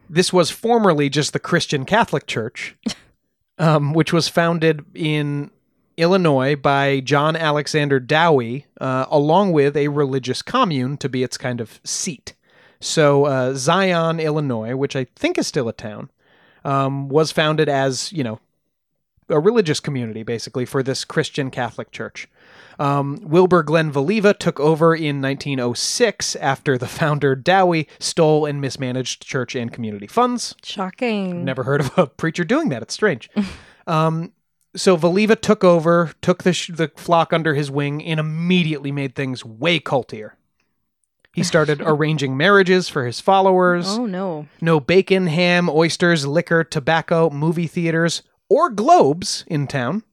[0.10, 2.76] this was formerly just the Christian Catholic Church,
[3.58, 5.52] um, which was founded in
[5.98, 11.62] Illinois by John Alexander Dowie, uh, along with a religious commune to be its kind
[11.62, 12.34] of seat.
[12.80, 16.12] So uh, Zion, Illinois, which I think is still a town,
[16.66, 18.40] um, was founded as you know
[19.30, 22.28] a religious community basically for this Christian Catholic Church.
[22.80, 29.26] Um, Wilbur Glenn Voliva took over in 1906 after the founder Dowie stole and mismanaged
[29.26, 30.56] church and community funds.
[30.64, 31.46] Shocking.
[31.46, 32.82] Never heard of a preacher doing that.
[32.82, 33.30] It's strange.
[33.88, 34.32] um,
[34.76, 39.16] so Voliva took over, took the sh- the flock under his wing, and immediately made
[39.16, 40.36] things way cultier.
[41.34, 43.86] He started arranging marriages for his followers.
[43.90, 44.48] Oh no.
[44.62, 50.04] No bacon, ham, oysters, liquor, tobacco, movie theaters, or globes in town.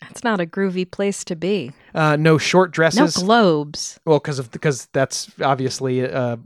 [0.00, 1.70] That's not a groovy place to be.
[1.94, 3.16] Uh, no short dresses.
[3.18, 4.00] No globes.
[4.04, 6.36] well, because of because that's obviously uh,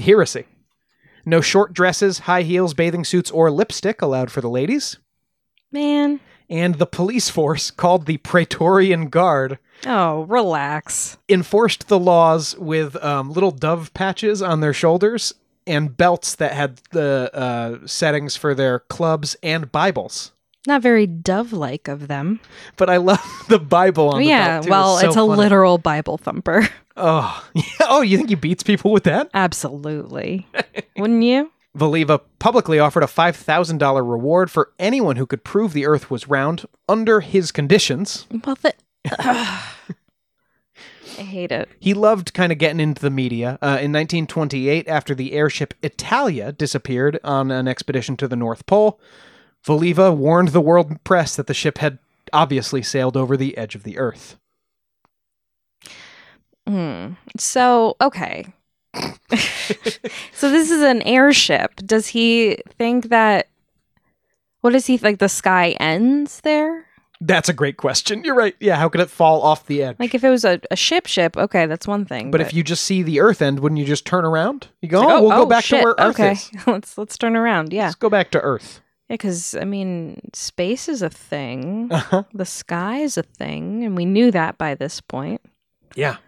[0.00, 0.44] heresy.
[1.26, 4.96] No short dresses, high heels, bathing suits, or lipstick allowed for the ladies.
[5.72, 6.20] Man.
[6.50, 11.18] And the police force, called the Praetorian Guard, Oh, relax.
[11.28, 15.34] enforced the laws with um, little dove patches on their shoulders
[15.66, 20.32] and belts that had the uh, settings for their clubs and Bibles.
[20.66, 22.40] Not very dove like of them.
[22.76, 24.64] But I love the Bible on the yeah, belt.
[24.64, 24.70] too.
[24.70, 25.36] well, so it's a funny.
[25.36, 26.66] literal Bible thumper.
[26.96, 27.46] Oh,
[27.82, 29.30] oh, you think he beats people with that?
[29.34, 30.46] Absolutely.
[30.96, 31.52] Wouldn't you?
[31.78, 36.66] Voliva publicly offered a $5,000 reward for anyone who could prove the Earth was round
[36.88, 38.26] under his conditions.
[38.44, 38.74] Well, the,
[41.18, 41.68] I hate it.
[41.80, 43.58] He loved kind of getting into the media.
[43.60, 49.00] Uh, in 1928, after the airship Italia disappeared on an expedition to the North Pole,
[49.64, 51.98] Voliva warned the world press that the ship had
[52.32, 54.36] obviously sailed over the edge of the Earth.
[56.66, 57.12] Hmm.
[57.36, 58.46] So, okay.
[60.32, 61.76] So this is an airship.
[61.84, 63.48] Does he think that?
[64.60, 65.18] What does he like?
[65.18, 66.86] The sky ends there.
[67.20, 68.22] That's a great question.
[68.24, 68.54] You're right.
[68.60, 69.96] Yeah, how could it fall off the edge?
[69.98, 71.36] Like if it was a, a ship, ship.
[71.36, 72.30] Okay, that's one thing.
[72.30, 74.68] but if you just see the Earth end, wouldn't you just turn around?
[74.80, 76.32] You go, It's oh, like, we'll go back shit, to where Earth okay.
[76.32, 76.50] is.
[76.66, 77.72] let's let's turn around.
[77.72, 78.80] Yeah, Let's go back to Earth.
[79.08, 79.14] yeah.
[79.14, 81.88] Because I mean, space is a thing.
[81.90, 82.22] Uh-huh.
[82.32, 85.40] The sky is a thing, and we knew that by this point.
[85.96, 86.18] Yeah.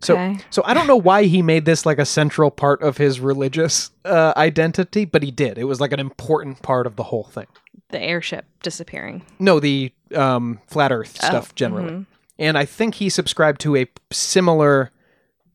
[0.00, 0.38] So, Okay.
[0.50, 3.90] so I don't know why he made this like a central part of his religious
[4.04, 5.58] uh, identity, but he did.
[5.58, 7.46] It was like an important part of the whole thing.
[7.90, 9.22] the airship disappearing.
[9.38, 11.90] No, the um, flat Earth Oh, stuff generally.
[11.92, 12.06] mhm.
[12.38, 14.90] And I think he subscribed to a similar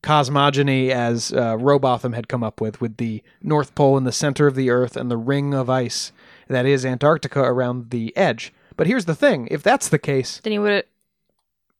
[0.01, 4.47] cosmogony as uh, Rowbotham had come up with, with the North Pole in the center
[4.47, 6.11] of the Earth and the ring of ice
[6.47, 8.53] that is Antarctica around the edge.
[8.77, 10.85] But here's the thing: if that's the case, Then he would.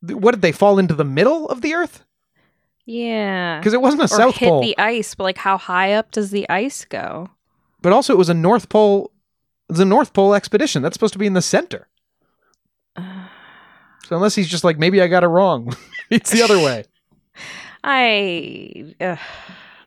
[0.01, 2.03] what did they fall into the middle of the Earth?
[2.89, 3.59] Yeah.
[3.59, 6.09] Because it wasn't a or South hit Pole, the ice, but like how high up
[6.11, 7.29] does the ice go?
[7.81, 9.11] but also it was a North Pole.
[9.67, 10.81] The North Pole expedition.
[10.81, 11.87] That's supposed to be in the center.
[14.07, 15.71] So unless he's just like, maybe I got it wrong,
[16.09, 16.85] it's the other way.
[17.83, 18.95] I.
[18.99, 19.19] ugh,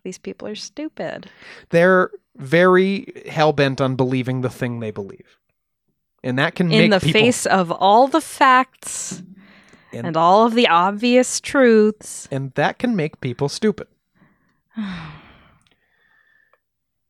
[0.05, 1.28] these people are stupid.
[1.70, 5.40] they're very hell bent on believing the thing they believe,
[6.22, 9.24] and that can In the people, face of all the facts
[9.93, 12.26] And- and, all of the obvious truths.
[12.30, 13.88] and that can make people stupid.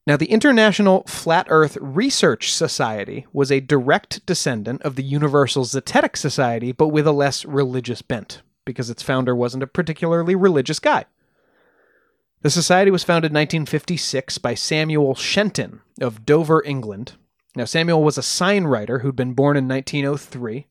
[0.04, 6.16] Now, the International Flat Earth Research Society was a direct descendant of the Universal Zetetic
[6.16, 11.04] Society, but with a less religious bent, because its founder wasn't a particularly religious guy.
[12.40, 17.12] The society was founded in 1956 by Samuel Shenton of Dover, England.
[17.54, 20.66] Now, Samuel was a sign writer who'd been born in 1903,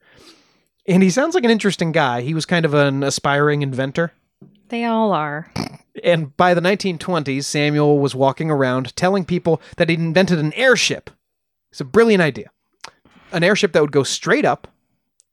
[0.91, 2.21] and he sounds like an interesting guy.
[2.21, 4.11] He was kind of an aspiring inventor.
[4.69, 5.51] They all are.
[6.03, 11.09] And by the 1920s, Samuel was walking around telling people that he'd invented an airship.
[11.71, 12.51] It's a brilliant idea.
[13.31, 14.67] An airship that would go straight up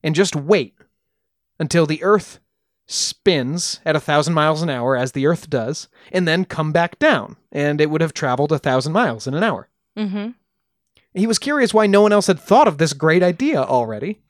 [0.02, 0.76] and just wait
[1.59, 2.38] until the Earth
[2.86, 6.98] spins at a thousand miles an hour, as the Earth does, and then come back
[6.98, 7.36] down.
[7.52, 9.68] And it would have traveled a thousand miles in an hour.
[9.96, 10.30] Mm-hmm.
[11.14, 14.20] He was curious why no one else had thought of this great idea already.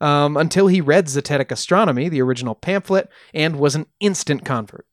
[0.00, 4.86] Um, until he read Zetetic Astronomy, the original pamphlet, and was an instant convert.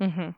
[0.00, 0.30] Mm-hmm.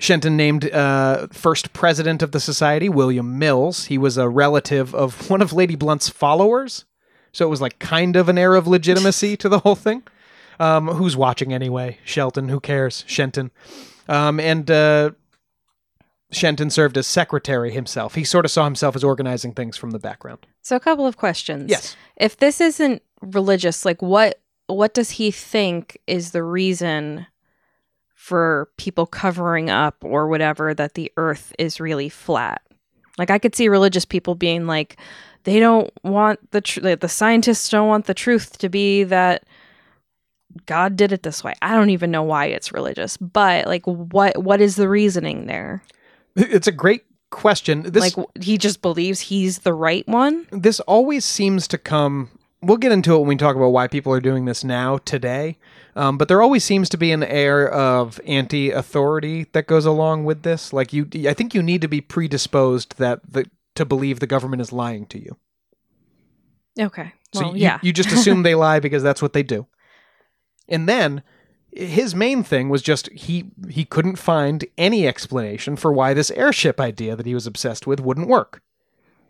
[0.00, 3.86] Shenton named uh, first president of the society William Mills.
[3.86, 6.84] He was a relative of one of Lady Blount's followers,
[7.32, 10.02] so it was like kind of an air of legitimacy to the whole thing.
[10.60, 11.98] Um, who's watching anyway?
[12.04, 12.48] Shelton.
[12.48, 13.04] Who cares?
[13.06, 13.50] Shenton.
[14.08, 15.12] Um, and uh,
[16.30, 18.14] Shenton served as secretary himself.
[18.14, 20.46] He sort of saw himself as organizing things from the background.
[20.62, 21.70] So a couple of questions.
[21.70, 21.96] Yes.
[22.16, 27.26] If this isn't religious, like what what does he think is the reason
[28.14, 32.60] for people covering up or whatever that the earth is really flat?
[33.16, 34.98] Like I could see religious people being like
[35.44, 39.44] they don't want the tr- like, the scientists don't want the truth to be that
[40.66, 41.54] God did it this way.
[41.62, 45.82] I don't even know why it's religious, but like what what is the reasoning there?
[46.36, 47.82] It's a great question.
[47.82, 50.46] This like he just believes he's the right one?
[50.50, 52.30] this always seems to come
[52.62, 55.56] we'll get into it when we talk about why people are doing this now today
[55.94, 60.42] um, but there always seems to be an air of anti-authority that goes along with
[60.42, 64.26] this like you i think you need to be predisposed that the to believe the
[64.26, 65.36] government is lying to you
[66.80, 67.12] Okay.
[67.32, 67.78] so you, yeah.
[67.82, 69.66] you just assume they lie because that's what they do
[70.68, 71.22] and then
[71.78, 76.80] his main thing was just he he couldn't find any explanation for why this airship
[76.80, 78.60] idea that he was obsessed with wouldn't work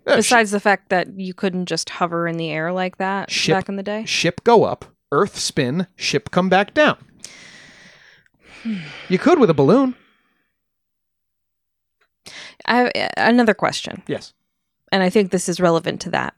[0.06, 3.54] Uh, Besides the fact that you couldn't just hover in the air like that Ship-
[3.54, 4.04] back in the day.
[4.06, 6.96] ship go up, Earth spin, ship come back down.
[9.08, 9.94] You could with a balloon.
[12.66, 14.32] I another question, Yes.
[14.92, 16.34] and I think this is relevant to that.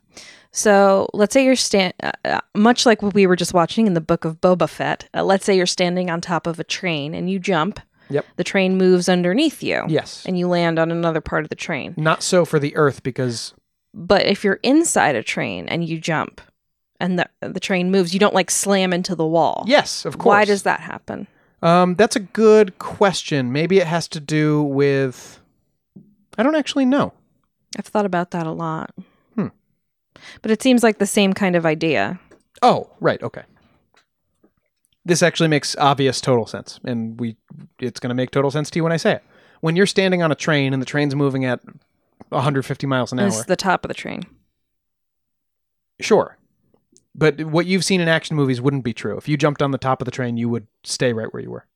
[0.52, 3.94] So let's say you're stand, uh, uh, much like what we were just watching in
[3.94, 5.08] the book of Boba Fett.
[5.14, 7.80] Uh, let's say you're standing on top of a train and you jump.
[8.08, 8.26] Yep.
[8.36, 9.84] The train moves underneath you.
[9.88, 10.24] Yes.
[10.26, 11.94] And you land on another part of the train.
[11.96, 13.54] Not so for the Earth because
[13.94, 16.40] But if you're inside a train and you jump,
[16.98, 19.64] and the the train moves, you don't like slam into the wall.
[19.66, 20.26] yes, of course.
[20.26, 21.28] Why does that happen?
[21.62, 23.52] Um, that's a good question.
[23.52, 25.40] Maybe it has to do with.
[26.36, 27.12] I don't actually know.
[27.78, 28.92] I've thought about that a lot.
[30.42, 32.18] But it seems like the same kind of idea.
[32.62, 33.22] Oh, right.
[33.22, 33.42] Okay.
[35.04, 37.36] This actually makes obvious total sense, and we
[37.78, 39.24] it's going to make total sense to you when I say it.
[39.60, 41.60] When you're standing on a train and the train's moving at
[42.28, 43.26] 150 miles an hour.
[43.26, 44.22] This is the top of the train.
[46.00, 46.36] Sure.
[47.14, 49.16] But what you've seen in action movies wouldn't be true.
[49.16, 51.50] If you jumped on the top of the train, you would stay right where you
[51.50, 51.66] were.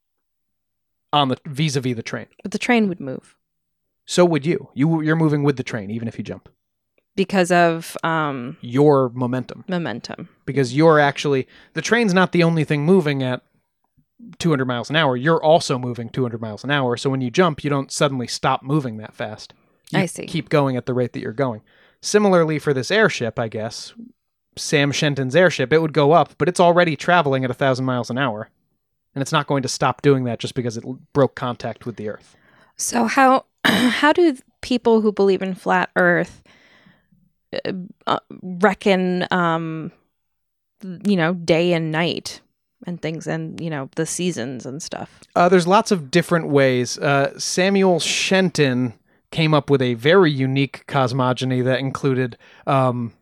[1.12, 2.26] on the vis-a-vis the train.
[2.42, 3.36] But the train would move
[4.06, 4.68] So would you.
[4.74, 6.48] You you're moving with the train even if you jump.
[7.16, 10.28] Because of um, Your momentum momentum.
[10.46, 13.42] because you're actually the train's not the only thing moving at
[14.38, 15.16] 200 miles an hour.
[15.16, 16.96] You're also moving 200 miles an hour.
[16.96, 19.52] So when you jump, you don't suddenly stop moving that fast.
[19.90, 20.26] You I see.
[20.26, 21.60] Keep going at the rate that you're going.
[22.00, 23.92] Similarly for this airship, I guess,
[24.56, 28.08] Sam Shenton's airship, it would go up, but it's already traveling at a thousand miles
[28.08, 28.50] an hour,
[29.14, 32.08] and it's not going to stop doing that just because it broke contact with the
[32.08, 32.36] Earth.
[32.76, 36.42] So how how do people who believe in flat Earth
[38.06, 39.92] uh, reckon, um,
[40.82, 42.40] you know, day and night
[42.86, 45.20] and things, and you know, the seasons and stuff?
[45.34, 46.98] Uh, there's lots of different ways.
[46.98, 48.94] Uh, Samuel Shenton
[49.30, 52.38] came up with a very unique cosmogony that included.
[52.66, 53.12] Um,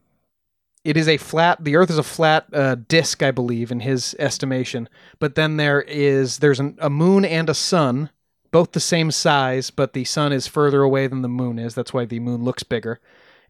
[0.84, 1.62] it is a flat.
[1.62, 4.88] The Earth is a flat uh, disk, I believe, in his estimation.
[5.18, 8.10] But then there is there's an, a moon and a sun,
[8.50, 11.74] both the same size, but the sun is further away than the moon is.
[11.74, 13.00] That's why the moon looks bigger,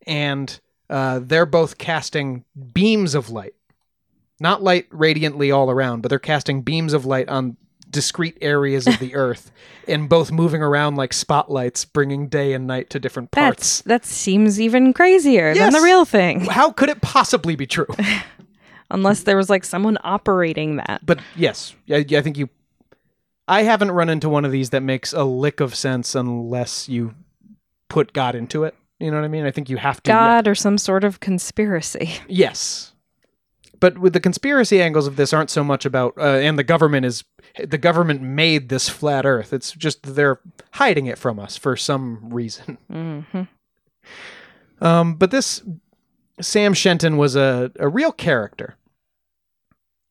[0.06, 0.60] and
[0.92, 3.54] uh, they're both casting beams of light,
[4.38, 7.56] not light radiantly all around, but they're casting beams of light on
[7.88, 9.50] discrete areas of the earth
[9.88, 13.80] and both moving around like spotlights bringing day and night to different parts.
[13.82, 17.86] That's that seems even crazier than the real thing, how could it possibly be true?
[18.90, 21.00] Unless there was like someone operating that.
[21.06, 22.50] but yes I, I think you
[23.48, 27.14] i haven't run into one of these that makes a lick of sense unless you
[27.88, 30.46] put god into it you know what i mean i think you have to God
[30.48, 32.14] or some sort of conspiracy.
[32.28, 32.88] Yes.
[33.80, 37.04] But with the conspiracy angles of this aren't so much about uh, and the government
[37.04, 37.24] is
[37.58, 39.52] the government made this flat earth.
[39.52, 40.38] It's just they're
[40.74, 42.78] hiding it from us for some reason.
[42.88, 43.42] hmm
[44.80, 45.62] Um, but this
[46.40, 48.76] Sam Shenton was a, a real character.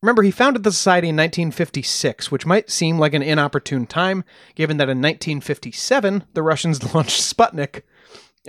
[0.02, 4.24] Remember, he founded the society in 1956, which might seem like an inopportune time,
[4.56, 7.84] given that in 1957 the Russians launched Sputnik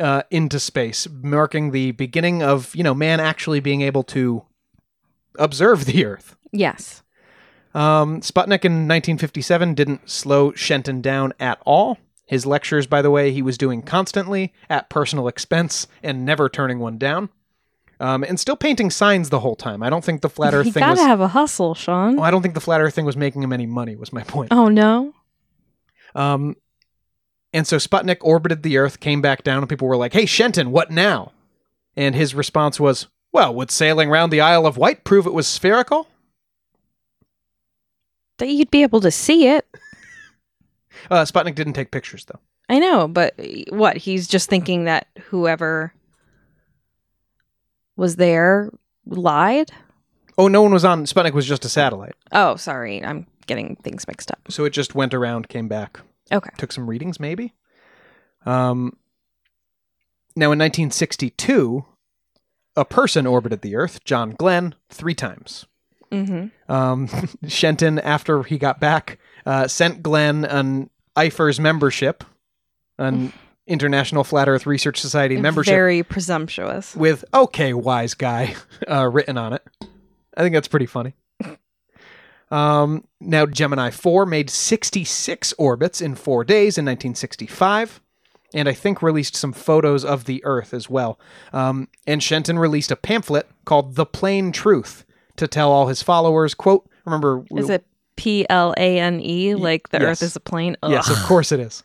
[0.00, 4.44] uh, into space, marking the beginning of you know man actually being able to
[5.38, 6.36] observe the Earth.
[6.52, 7.02] Yes.
[7.74, 11.96] Um, Sputnik in 1957 didn't slow Shenton down at all.
[12.26, 16.78] His lectures, by the way, he was doing constantly at personal expense and never turning
[16.78, 17.30] one down.
[17.98, 19.82] Um, and still painting signs the whole time.
[19.82, 21.00] I don't think the flat Earth You thing gotta was.
[21.06, 22.16] have a hustle, Sean.
[22.16, 23.96] Well, I don't think the flat Earth thing was making him any money.
[23.96, 24.48] Was my point.
[24.52, 25.14] Oh no.
[26.14, 26.56] Um,
[27.52, 30.70] and so Sputnik orbited the Earth, came back down, and people were like, "Hey, Shenton,
[30.70, 31.32] what now?"
[31.96, 35.46] And his response was, "Well, would sailing round the Isle of Wight prove it was
[35.46, 36.08] spherical?"
[38.38, 39.66] That you'd be able to see it.
[41.10, 42.38] Uh, Sputnik didn't take pictures though.
[42.68, 43.34] I know, but
[43.70, 43.96] what?
[43.96, 45.92] He's just thinking that whoever
[47.96, 48.70] was there
[49.06, 49.70] lied?
[50.38, 51.04] Oh, no one was on.
[51.06, 52.14] Sputnik was just a satellite.
[52.30, 53.02] Oh, sorry.
[53.04, 54.40] I'm getting things mixed up.
[54.50, 56.00] So it just went around, came back,
[56.32, 56.50] Okay.
[56.56, 57.54] took some readings, maybe.
[58.46, 58.96] Um,
[60.34, 61.84] now, in 1962,
[62.76, 65.66] a person orbited the Earth, John Glenn, three times.
[66.10, 66.72] Mm-hmm.
[66.72, 67.08] Um,
[67.48, 72.24] Shenton, after he got back, uh, sent Glenn an IFERS membership,
[72.98, 73.32] an
[73.66, 76.96] International Flat Earth Research Society membership, Very presumptuous.
[76.96, 78.54] with "Okay, wise guy"
[78.90, 79.62] uh, written on it.
[80.36, 81.14] I think that's pretty funny.
[82.52, 88.00] Um, now, Gemini 4 made 66 orbits in four days in 1965,
[88.52, 91.18] and I think released some photos of the Earth as well.
[91.54, 96.52] Um, and Shenton released a pamphlet called The Plain Truth to tell all his followers,
[96.52, 97.44] quote, remember...
[97.56, 97.86] Is it
[98.16, 99.54] P L A N E?
[99.54, 100.08] Like the yes.
[100.08, 100.76] Earth is a plane?
[100.82, 100.90] Ugh.
[100.90, 101.82] Yes, of course it is.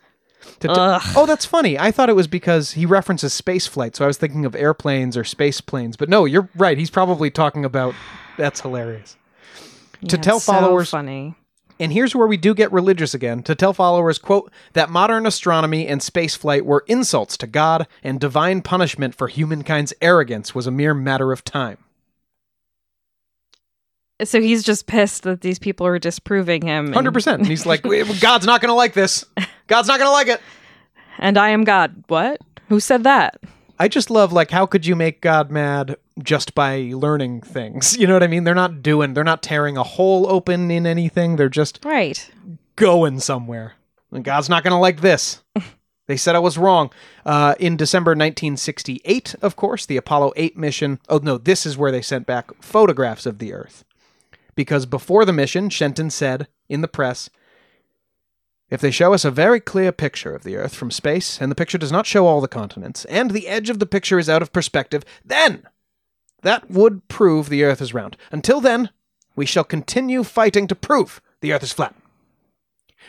[0.59, 1.79] T- oh, that's funny.
[1.79, 5.17] I thought it was because he references space flight, so I was thinking of airplanes
[5.17, 5.97] or space planes.
[5.97, 6.77] But no, you're right.
[6.77, 7.95] He's probably talking about.
[8.37, 9.16] That's hilarious.
[10.07, 11.35] To Yeah, tell so followers- funny.
[11.79, 13.43] And here's where we do get religious again.
[13.43, 18.19] To tell followers, quote, that modern astronomy and space flight were insults to God and
[18.19, 21.77] divine punishment for humankind's arrogance was a mere matter of time.
[24.23, 26.87] So he's just pissed that these people are disproving him.
[26.87, 27.41] and- Hundred percent.
[27.41, 27.83] And he's like,
[28.19, 29.23] God's not going to like this.
[29.67, 30.41] God's not going to like it.
[31.19, 32.03] And I am God.
[32.07, 32.41] What?
[32.69, 33.39] Who said that?
[33.77, 37.97] I just love like how could you make God mad just by learning things?
[37.99, 38.43] You know what I mean?
[38.43, 41.35] They're not doing they're not tearing a hole open in anything.
[41.35, 42.29] They're just Right.
[42.75, 43.73] going somewhere.
[44.11, 45.43] And God's not going to like this.
[46.07, 46.91] they said I was wrong.
[47.25, 50.99] Uh, in December 1968, of course, the Apollo 8 mission.
[51.09, 53.83] Oh no, this is where they sent back photographs of the Earth.
[54.55, 57.29] Because before the mission, Shenton said in the press,
[58.69, 61.55] if they show us a very clear picture of the Earth from space, and the
[61.55, 64.41] picture does not show all the continents, and the edge of the picture is out
[64.41, 65.63] of perspective, then
[66.41, 68.17] that would prove the Earth is round.
[68.31, 68.89] Until then,
[69.35, 71.95] we shall continue fighting to prove the Earth is flat.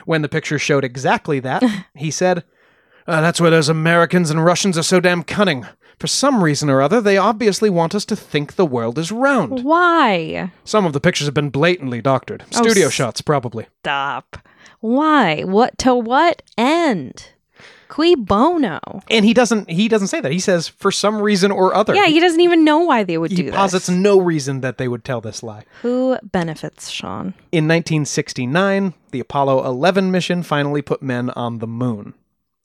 [0.05, 1.63] When the picture showed exactly that,
[1.95, 2.45] he said,
[3.07, 5.67] "Uh, That's where those Americans and Russians are so damn cunning.
[5.99, 9.65] For some reason or other, they obviously want us to think the world is round.
[9.65, 10.53] Why?
[10.63, 12.45] Some of the pictures have been blatantly doctored.
[12.55, 13.67] Oh, Studio shots, probably.
[13.83, 14.37] Stop.
[14.79, 15.43] Why?
[15.43, 17.33] What to what end?
[17.89, 18.81] Cui bono?
[19.11, 20.31] And he doesn't he doesn't say that.
[20.33, 21.95] He says for some reason or other.
[21.95, 23.97] Yeah, he doesn't even know why they would do he do posits this.
[23.97, 25.65] no reason that they would tell this lie.
[25.83, 27.35] Who benefits, Sean?
[27.51, 32.15] In 1969, the Apollo 11 mission finally put men on the moon.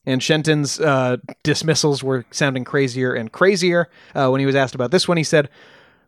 [0.06, 3.90] And Shenton's uh, dismissals were sounding crazier and crazier.
[4.14, 5.50] Uh, when he was asked about this one, he said,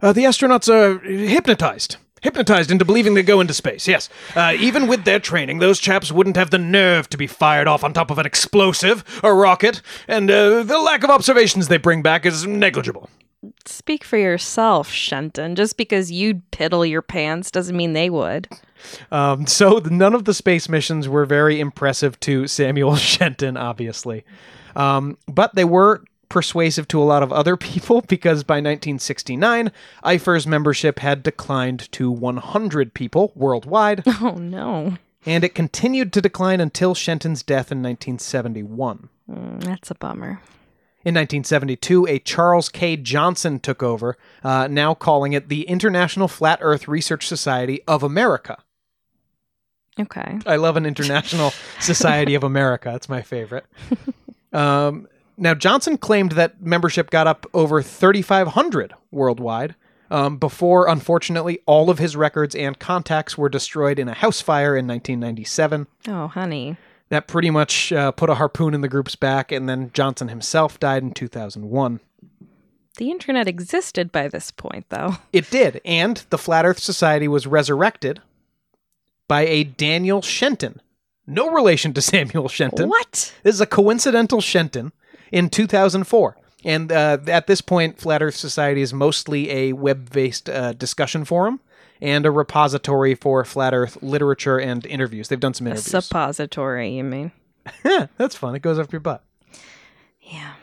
[0.02, 1.96] uh, The astronauts are hypnotized.
[2.22, 4.10] Hypnotized into believing they go into space, yes.
[4.36, 7.84] Uh, even with their training, those chaps wouldn't have the nerve to be fired off
[7.84, 12.02] on top of an explosive, a rocket, and uh, the lack of observations they bring
[12.02, 13.10] back is negligible.
[13.66, 15.56] Speak for yourself, Shenton.
[15.56, 18.48] Just because you'd piddle your pants doesn't mean they would.
[19.12, 24.26] Um, so none of the space missions were very impressive to Samuel Shenton, obviously.
[24.76, 29.72] Um, but they were persuasive to a lot of other people because by 1969,
[30.04, 34.98] IFER's membership had declined to 100 people worldwide, Oh no.
[35.26, 39.10] and it continued to decline until Shenton's death in 1971.
[39.30, 40.42] Mm, that's a bummer.
[41.04, 42.98] In 1972, a Charles K.
[42.98, 48.58] Johnson took over, uh, now calling it the International Flat Earth Research Society of America.
[50.00, 50.40] Okay.
[50.48, 52.94] I love an International Society of America.
[52.96, 53.66] It's my favorite.
[54.52, 55.08] Um,
[55.38, 59.76] now, Johnson claimed that membership got up over 3,500 worldwide
[60.10, 64.76] um, before, unfortunately, all of his records and contacts were destroyed in a house fire
[64.78, 65.88] in 1997.
[66.08, 66.78] Oh, honey.
[67.10, 70.80] That pretty much uh, put a harpoon in the group's back, and then Johnson himself
[70.80, 72.00] died in 2001.
[72.98, 75.18] The internet existed by this point, though.
[75.34, 78.22] It did, and the Flat Earth Society was resurrected
[79.28, 80.82] by a Daniel Shenton.
[81.28, 82.90] No relation to Samuel Shenton.
[82.90, 83.34] What?
[83.44, 84.94] This is a coincidental Shenton
[85.36, 86.38] in 2004.
[86.64, 91.26] And uh, at this point, Flat Earth Society is mostly a web based uh, discussion
[91.26, 91.60] forum
[92.02, 95.28] and a repository for flat Earth literature and interviews.
[95.28, 95.94] They've done some interviews.
[95.94, 97.34] A suppository, you mean?
[97.84, 98.56] yeah, that's fun.
[98.56, 99.24] It goes up your butt.
[100.22, 100.54] Yeah.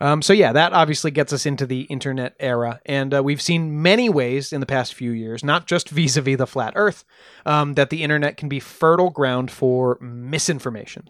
[0.00, 3.82] Um, so yeah, that obviously gets us into the internet era, and uh, we've seen
[3.82, 7.04] many ways in the past few years, not just vis-a-vis the flat Earth,
[7.46, 11.08] um, that the internet can be fertile ground for misinformation.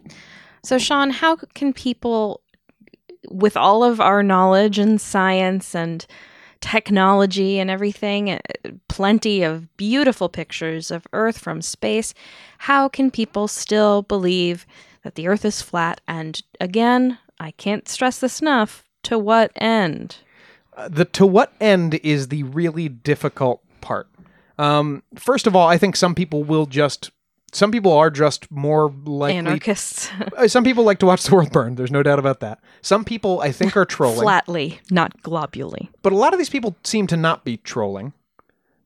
[0.63, 2.42] So, Sean, how can people,
[3.29, 6.05] with all of our knowledge and science and
[6.61, 8.39] technology and everything, uh,
[8.87, 12.13] plenty of beautiful pictures of Earth from space,
[12.59, 14.65] how can people still believe
[15.03, 15.99] that the Earth is flat?
[16.07, 18.83] And again, I can't stress this enough.
[19.03, 20.15] To what end?
[20.77, 24.07] Uh, the to what end is the really difficult part.
[24.57, 27.11] Um, first of all, I think some people will just.
[27.53, 29.37] Some people are just more likely.
[29.37, 30.09] Anarchists.
[30.37, 31.75] Uh, Some people like to watch the world burn.
[31.75, 32.59] There's no doubt about that.
[32.81, 34.21] Some people, I think, are trolling.
[34.21, 35.89] Flatly, not globally.
[36.01, 38.13] but a lot of these people seem to not be trolling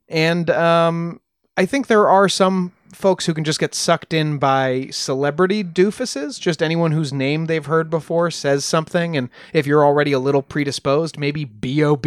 [0.10, 1.20] and um,
[1.58, 6.40] i think there are some folks who can just get sucked in by celebrity doofuses
[6.40, 10.42] just anyone whose name they've heard before says something and if you're already a little
[10.42, 12.06] predisposed maybe bob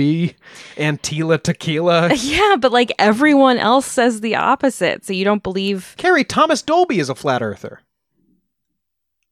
[0.77, 5.05] and tila tequila Yeah, but like everyone else says the opposite.
[5.05, 5.95] So you don't believe.
[5.99, 7.81] carrie thomas dolby is a flat earther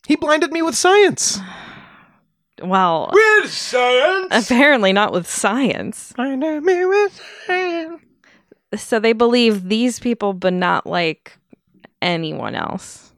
[0.07, 1.39] he blinded me with science
[2.61, 6.13] Well, with science apparently not with science.
[6.15, 8.03] blinded me with science
[8.77, 11.38] So they believe these people, but not like
[12.03, 13.13] anyone else.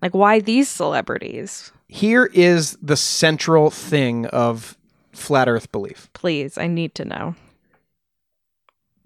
[0.00, 1.72] Like, why these celebrities?
[1.88, 4.78] here is the central thing of
[5.12, 7.34] flat earth belief Please, I need to know.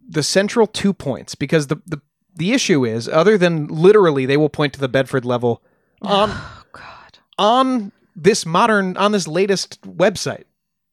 [0.08, 2.00] the central two points because the, the
[2.36, 5.62] the issue is other than literally they will point to the bedford level
[6.02, 7.18] oh, on Oh, God.
[7.38, 10.44] on this modern on this latest website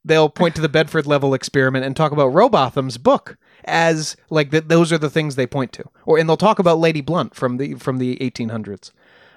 [0.03, 4.69] they'll point to the bedford level experiment and talk about rowbotham's book as like that
[4.69, 7.57] those are the things they point to or and they'll talk about lady blount from
[7.57, 8.91] the from the 1800s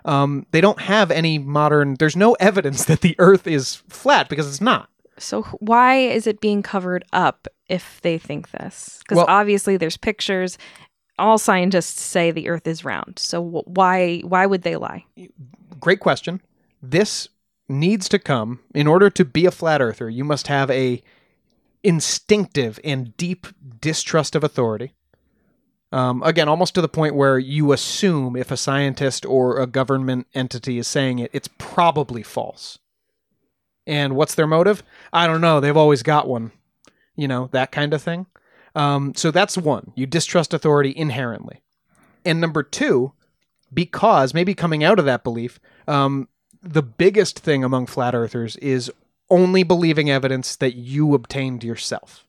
[0.04, 4.48] um, they don't have any modern there's no evidence that the earth is flat because
[4.48, 8.98] it's not So, why is it being covered up if they think this?
[9.00, 10.58] Because Well- obviously, there's pictures.
[11.18, 13.18] All scientists say the Earth is round.
[13.18, 15.06] So, why why would they lie?
[15.80, 16.42] great question.
[16.82, 17.28] This
[17.68, 20.10] needs to come in order to be a flat earther.
[20.10, 21.02] You must have a
[21.82, 23.46] instinctive and deep
[23.80, 24.94] distrust of authority.
[25.92, 30.26] Um, again, almost to the point where you assume if a scientist or a government
[30.34, 32.78] entity is saying it, it's probably false.
[33.86, 34.82] And what's their motive?
[35.12, 35.60] I don't know.
[35.60, 36.50] They've always got one.
[37.14, 38.26] You know, that kind of thing.
[38.74, 39.92] Um, so that's one.
[39.94, 41.62] You distrust authority inherently.
[42.24, 43.12] And number two,
[43.72, 46.28] because maybe coming out of that belief, um,
[46.62, 48.90] the biggest thing among flat earthers is
[49.30, 52.24] only believing evidence that you obtained yourself.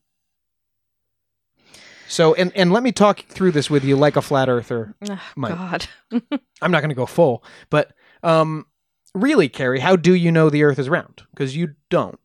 [2.08, 4.94] So, and, and let me talk through this with you like a flat earther.
[5.08, 5.86] Oh, God.
[6.62, 7.92] I'm not going to go full, but
[8.22, 8.66] um,
[9.14, 11.22] really, Carrie, how do you know the earth is round?
[11.30, 12.18] Because you don't.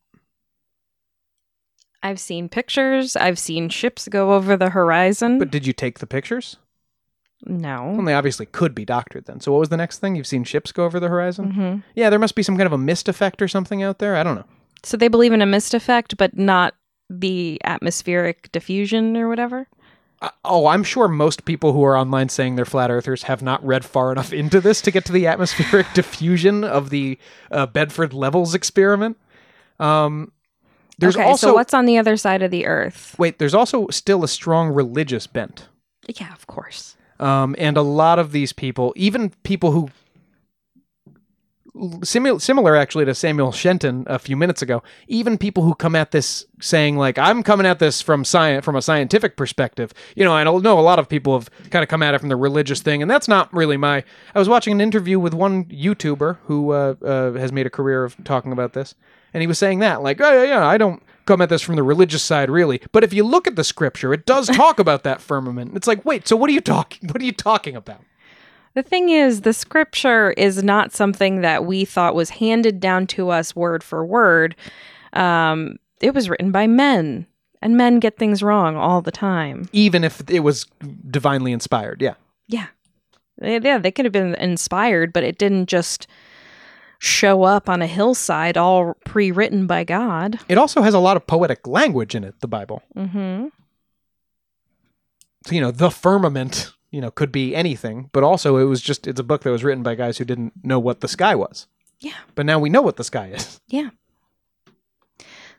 [2.02, 3.14] I've seen pictures.
[3.16, 5.38] I've seen ships go over the horizon.
[5.38, 6.56] But did you take the pictures?
[7.46, 7.92] no.
[7.96, 9.40] Well, they obviously could be doctored then.
[9.40, 10.16] So, what was the next thing?
[10.16, 11.50] You've seen ships go over the horizon?
[11.50, 14.16] hmm Yeah, there must be some kind of a mist effect or something out there.
[14.16, 14.46] I don't know.
[14.84, 16.74] So they believe in a mist effect, but not
[17.10, 19.66] the atmospheric diffusion or whatever.
[20.22, 23.64] Uh, oh, I'm sure most people who are online saying they're flat earthers have not
[23.66, 27.18] read far enough into this to get to the atmospheric diffusion of the
[27.50, 29.18] uh, Bedford Levels experiment.
[29.80, 30.32] Um,
[30.98, 33.16] there's okay, also so what's on the other side of the Earth?
[33.18, 33.38] wait.
[33.38, 35.68] There's also still a strong religious bent,
[36.06, 36.96] Yeah, of course.
[37.18, 39.90] um, and a lot of these people, even people who
[42.02, 46.12] similar similar actually to Samuel Shenton a few minutes ago, even people who come at
[46.12, 49.92] this saying like I'm coming at this from science from a scientific perspective.
[50.14, 52.28] You know, I know a lot of people have kind of come at it from
[52.28, 54.04] the religious thing, and that's not really my.
[54.34, 58.04] I was watching an interview with one YouTuber who uh, uh, has made a career
[58.04, 58.94] of talking about this,
[59.32, 61.76] and he was saying that like, oh yeah, yeah, I don't come at this from
[61.76, 65.02] the religious side really, but if you look at the scripture, it does talk about
[65.02, 65.76] that firmament.
[65.76, 67.08] It's like, wait, so what are you talking?
[67.08, 68.00] What are you talking about?
[68.74, 73.30] The thing is, the scripture is not something that we thought was handed down to
[73.30, 74.56] us word for word.
[75.12, 77.26] Um, it was written by men,
[77.62, 79.68] and men get things wrong all the time.
[79.72, 80.66] Even if it was
[81.08, 82.14] divinely inspired, yeah.
[82.48, 82.66] Yeah.
[83.40, 86.06] Yeah, they could have been inspired, but it didn't just
[86.98, 90.38] show up on a hillside all pre written by God.
[90.48, 92.82] It also has a lot of poetic language in it, the Bible.
[92.96, 93.48] Mm-hmm.
[95.46, 99.08] So, you know, the firmament, you know, could be anything, but also it was just,
[99.08, 101.66] it's a book that was written by guys who didn't know what the sky was.
[101.98, 102.12] Yeah.
[102.36, 103.60] But now we know what the sky is.
[103.68, 103.90] Yeah.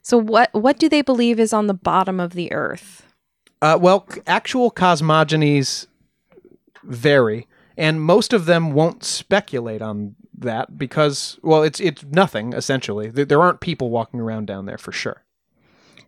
[0.01, 3.07] So what what do they believe is on the bottom of the earth?
[3.59, 5.87] Uh, well, c- actual cosmogonies
[6.83, 13.09] vary, and most of them won't speculate on that because, well, it's it's nothing essentially.
[13.09, 15.23] There, there aren't people walking around down there for sure.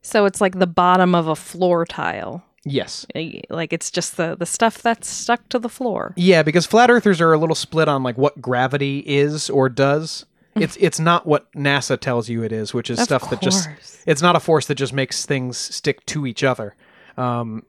[0.03, 2.43] So it's like the bottom of a floor tile.
[2.69, 3.05] Yes.
[3.15, 6.13] Eh, Like it's just the the stuff that's stuck to the floor.
[6.17, 10.25] Yeah, because flat earthers are a little split on like what gravity is or does.
[10.55, 13.69] It's it's not what NASA tells you it is, which is Of stuff that just
[14.07, 16.75] it's not a force that just makes things stick to each other.
[17.15, 17.63] Um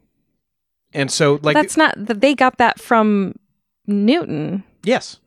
[0.95, 3.35] and so like that's not that they got that from
[3.87, 4.65] Newton.
[4.83, 5.19] yes.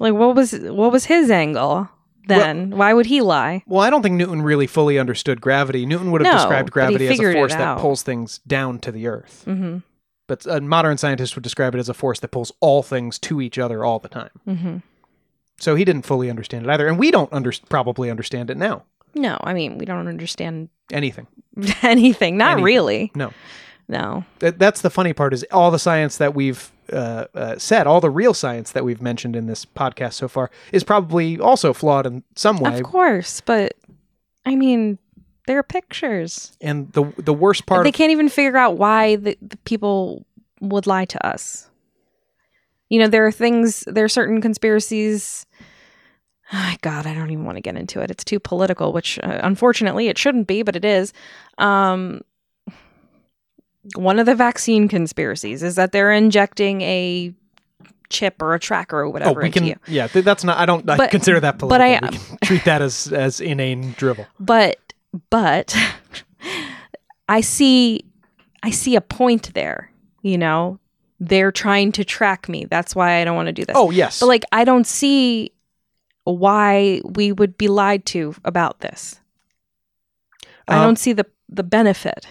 [0.00, 1.88] Like what was what was his angle
[2.26, 2.70] then?
[2.70, 3.62] Why would he lie?
[3.66, 5.86] Well, I don't think Newton really fully understood gravity.
[5.86, 9.06] Newton would have No, described gravity as a force that pulls things down to the
[9.06, 9.44] earth.
[9.46, 9.78] Mm-hmm.
[10.26, 13.40] But a modern scientist would describe it as a force that pulls all things to
[13.40, 14.30] each other all the time.
[14.46, 14.76] Mm-hmm.
[15.58, 18.84] So he didn't fully understand it either, and we don't under- probably understand it now.
[19.14, 21.26] No, I mean we don't understand Anything.
[21.82, 22.36] anything.
[22.36, 22.64] Not Anything.
[22.64, 23.12] really.
[23.14, 23.32] No.
[23.90, 24.24] No.
[24.38, 28.00] That, that's the funny part is all the science that we've uh, uh, said, all
[28.00, 32.06] the real science that we've mentioned in this podcast so far, is probably also flawed
[32.06, 32.78] in some way.
[32.78, 33.74] Of course, but
[34.46, 34.98] I mean
[35.48, 36.56] they're pictures.
[36.60, 40.24] And the the worst part, they of, can't even figure out why the, the people
[40.60, 41.68] would lie to us.
[42.90, 45.46] You know, there are things, there are certain conspiracies.
[46.52, 48.10] Oh, God, I don't even want to get into it.
[48.10, 51.12] It's too political, which uh, unfortunately it shouldn't be, but it is.
[51.58, 52.22] Um,
[53.94, 57.32] one of the vaccine conspiracies is that they're injecting a
[58.10, 59.76] chip or a tracker or oh, whatever we into can, you.
[59.86, 60.58] yeah, th- that's not.
[60.58, 61.78] I don't I consider that political.
[62.00, 62.04] but.
[62.04, 64.26] I- we can treat that as as inane drivel.
[64.38, 64.76] but
[65.30, 65.74] but
[67.28, 68.04] i see
[68.62, 69.90] i see a point there
[70.22, 70.78] you know
[71.18, 74.20] they're trying to track me that's why i don't want to do this Oh yes,
[74.20, 75.52] but like i don't see
[76.24, 79.20] why we would be lied to about this
[80.68, 82.26] i Um, don't see the the benefit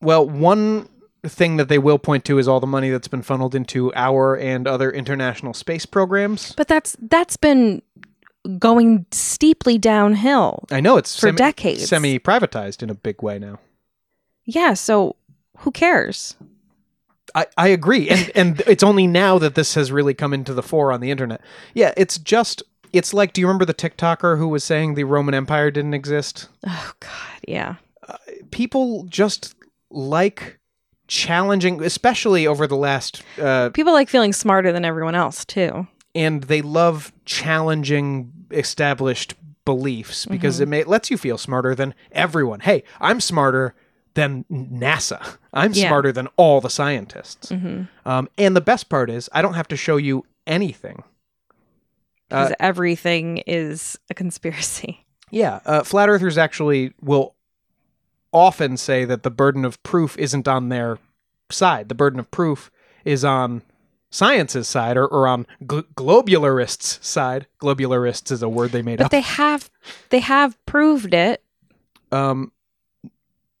[0.00, 0.88] Well, one
[1.28, 4.36] thing that they will point to is all the money that's been funneled into our
[4.36, 6.52] and other international space programs.
[6.52, 7.82] but that's that's been
[8.58, 11.88] going steeply downhill I know it's For decades.
[11.88, 13.58] semi privatized in a big way now.
[14.44, 15.16] yeah so
[15.58, 16.36] who cares
[17.36, 20.62] I, I agree, and and it's only now that this has really come into the
[20.62, 21.40] fore on the internet.
[21.72, 22.62] Yeah, it's just
[22.92, 26.48] it's like, do you remember the TikToker who was saying the Roman Empire didn't exist?
[26.64, 27.74] oh god yeah
[28.06, 28.18] uh,
[28.52, 29.56] People just
[29.90, 30.60] like
[31.06, 35.86] challenging, especially over the last, uh, people like feeling smarter than everyone else too
[36.16, 39.34] and they love challenging established
[39.64, 40.62] beliefs because Mm-hmm.
[40.62, 42.60] it, may, it lets you feel smarter than everyone.
[42.60, 43.74] Hey, I'm smarter
[44.14, 45.38] than NASA.
[45.52, 45.88] I'm Yeah.
[45.88, 47.50] smarter than all the scientists.
[47.50, 47.88] Mhm.
[48.06, 51.02] Um, and the best part is, I don't have to show you anything.
[52.28, 55.00] because everything is a conspiracy.
[55.30, 57.34] Yeah, uh, flat earthers actually will
[58.34, 60.98] often say that the burden of proof isn't on their
[61.50, 61.88] side.
[61.88, 62.70] The burden of proof
[63.04, 63.62] is on
[64.10, 67.46] science's side or, or on gl- globularists' side.
[67.60, 69.10] Globularists is a word they made But up.
[69.12, 69.70] But they have
[70.10, 71.42] they have proved it.
[72.12, 72.52] Um,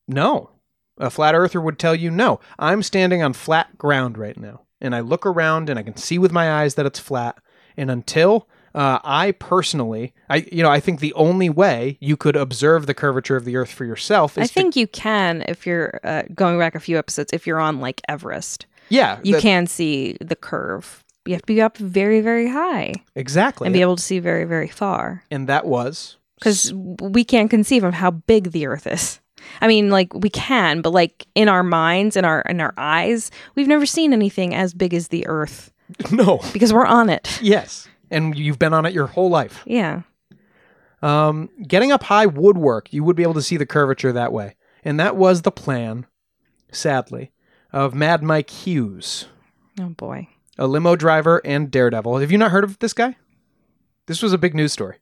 [0.06, 0.50] no.
[0.98, 2.40] A flat earther would tell you no.
[2.58, 6.18] I'm standing on flat ground right now, and I look around and I can see
[6.18, 7.38] with my eyes that it's flat.
[7.76, 12.36] And until uh, I personally, I you know, I think the only way you could
[12.36, 15.66] observe the curvature of the Earth for yourself is I to- think you can if
[15.66, 17.32] you're uh, going back a few episodes.
[17.32, 21.02] If you're on like Everest, yeah, you that- can see the curve.
[21.26, 24.44] You have to be up very very high exactly, and be able to see very
[24.44, 29.20] very far and that was because we can't conceive of how big the Earth is.
[29.62, 33.30] I mean, like we can, but like in our minds, in our in our eyes,
[33.54, 35.72] we've never seen anything as big as the Earth
[36.12, 37.38] no, because we're on it.
[37.40, 39.62] yes, and you've been on it your whole life.
[39.66, 40.02] Yeah.
[41.02, 42.92] Um, getting up high would work.
[42.92, 44.56] You would be able to see the curvature that way.
[44.84, 46.06] And that was the plan,
[46.72, 47.30] sadly,
[47.72, 49.26] of Mad Mike Hughes,
[49.80, 50.28] Oh boy.
[50.58, 52.18] a limo driver and daredevil.
[52.18, 53.16] Have you not heard of this guy?
[54.06, 54.96] This was a big news story.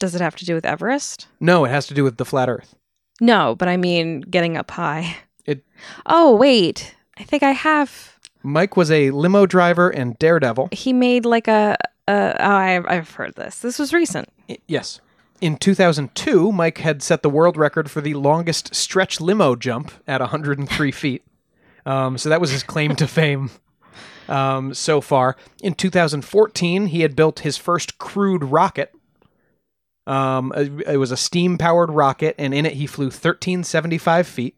[0.00, 1.28] Does it have to do with Everest?
[1.40, 2.74] No, it has to do with the flat earth.
[3.20, 5.16] No, but I mean getting up high.
[5.44, 5.64] It-
[6.06, 8.18] Oh wait, I think I have.
[8.44, 10.68] Mike was a limo driver and daredevil.
[10.72, 11.76] He made like a.
[12.08, 13.58] a oh, I've I've heard this.
[13.60, 14.28] This was recent.
[14.48, 15.00] I- yes.
[15.40, 20.20] In 2002, Mike had set the world record for the longest stretch limo jump at
[20.20, 21.24] 103 feet.
[21.84, 23.50] Um, so that was his claim to fame
[24.28, 25.36] um, so far.
[25.60, 28.94] In 2014, he had built his first crewed rocket.
[30.06, 34.56] Um, it it was a steam powered rocket, and in it he flew 1375 feet.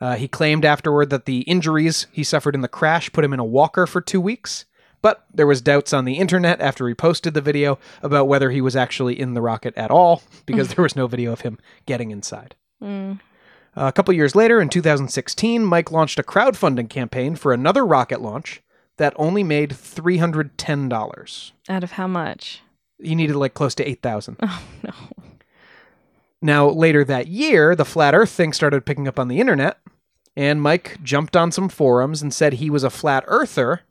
[0.00, 3.40] Uh, he claimed afterward that the injuries he suffered in the crash put him in
[3.40, 4.64] a walker for two weeks.
[5.02, 8.60] But there was doubts on the internet after he posted the video about whether he
[8.60, 12.10] was actually in the rocket at all, because there was no video of him getting
[12.10, 12.54] inside.
[12.82, 13.20] Mm.
[13.76, 18.20] Uh, a couple years later, in 2016, Mike launched a crowdfunding campaign for another rocket
[18.20, 18.62] launch
[18.96, 21.52] that only made $310.
[21.68, 22.62] Out of how much?
[23.02, 24.36] He needed like close to 8,000.
[24.42, 24.92] Oh no.
[26.42, 29.78] Now, later that year, the flat earth thing started picking up on the internet,
[30.34, 33.82] and Mike jumped on some forums and said he was a flat earther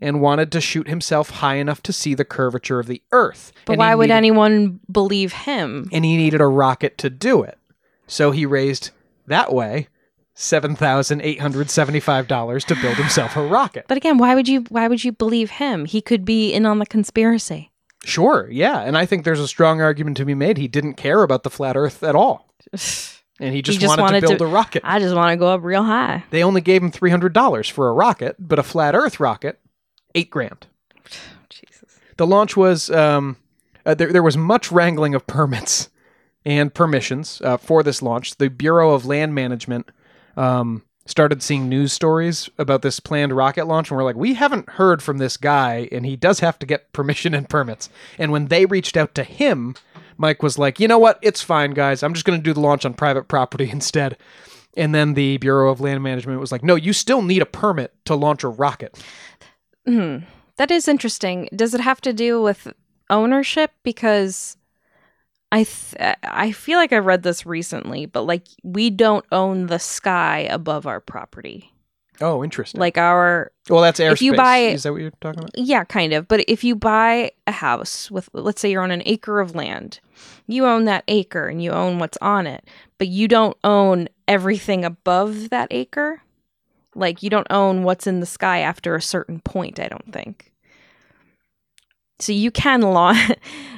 [0.00, 3.52] and wanted to shoot himself high enough to see the curvature of the earth.
[3.66, 5.88] But And why would needed- anyone believe him?
[5.92, 7.58] And he needed a rocket to do it.
[8.06, 8.90] So he raised
[9.26, 9.88] that way
[10.36, 13.84] $7,875 to build himself a rocket.
[13.88, 15.84] But again, why would you why would you believe him?
[15.84, 17.70] He could be in on the conspiracy.
[18.04, 18.80] Sure, yeah.
[18.80, 20.56] And I think there's a strong argument to be made.
[20.56, 22.48] He didn't care about the flat earth at all.
[23.42, 24.82] And he just, just wanted, wanted to build to- a rocket.
[24.84, 26.24] I just want to go up real high.
[26.28, 29.58] They only gave him $300 for a rocket, but a flat earth rocket,
[30.14, 30.66] eight grand.
[31.48, 31.98] Jesus.
[32.16, 33.36] The launch was, um,
[33.84, 35.88] uh, there, there was much wrangling of permits
[36.44, 38.36] and permissions uh, for this launch.
[38.36, 39.90] The Bureau of Land Management
[40.36, 44.70] um, started seeing news stories about this planned rocket launch, and we're like, we haven't
[44.70, 47.88] heard from this guy, and he does have to get permission and permits.
[48.18, 49.74] And when they reached out to him,
[50.16, 51.18] Mike was like, you know what?
[51.22, 52.02] It's fine, guys.
[52.02, 54.16] I'm just going to do the launch on private property instead.
[54.76, 57.92] And then the Bureau of Land Management was like, no, you still need a permit
[58.04, 59.02] to launch a rocket.
[59.90, 60.18] Hmm.
[60.56, 61.48] That is interesting.
[61.54, 62.68] Does it have to do with
[63.08, 63.72] ownership?
[63.82, 64.56] Because
[65.50, 69.78] I th- I feel like I read this recently, but like we don't own the
[69.78, 71.72] sky above our property.
[72.20, 72.78] Oh, interesting.
[72.78, 74.12] Like our well, that's airspace.
[74.12, 75.56] if you buy- Is that what you're talking about?
[75.56, 76.28] yeah, kind of.
[76.28, 80.00] But if you buy a house with let's say you're on an acre of land,
[80.46, 82.62] you own that acre and you own what's on it,
[82.98, 86.22] but you don't own everything above that acre.
[86.94, 90.52] Like you don't own what's in the sky after a certain point, I don't think.
[92.18, 93.32] So you can launch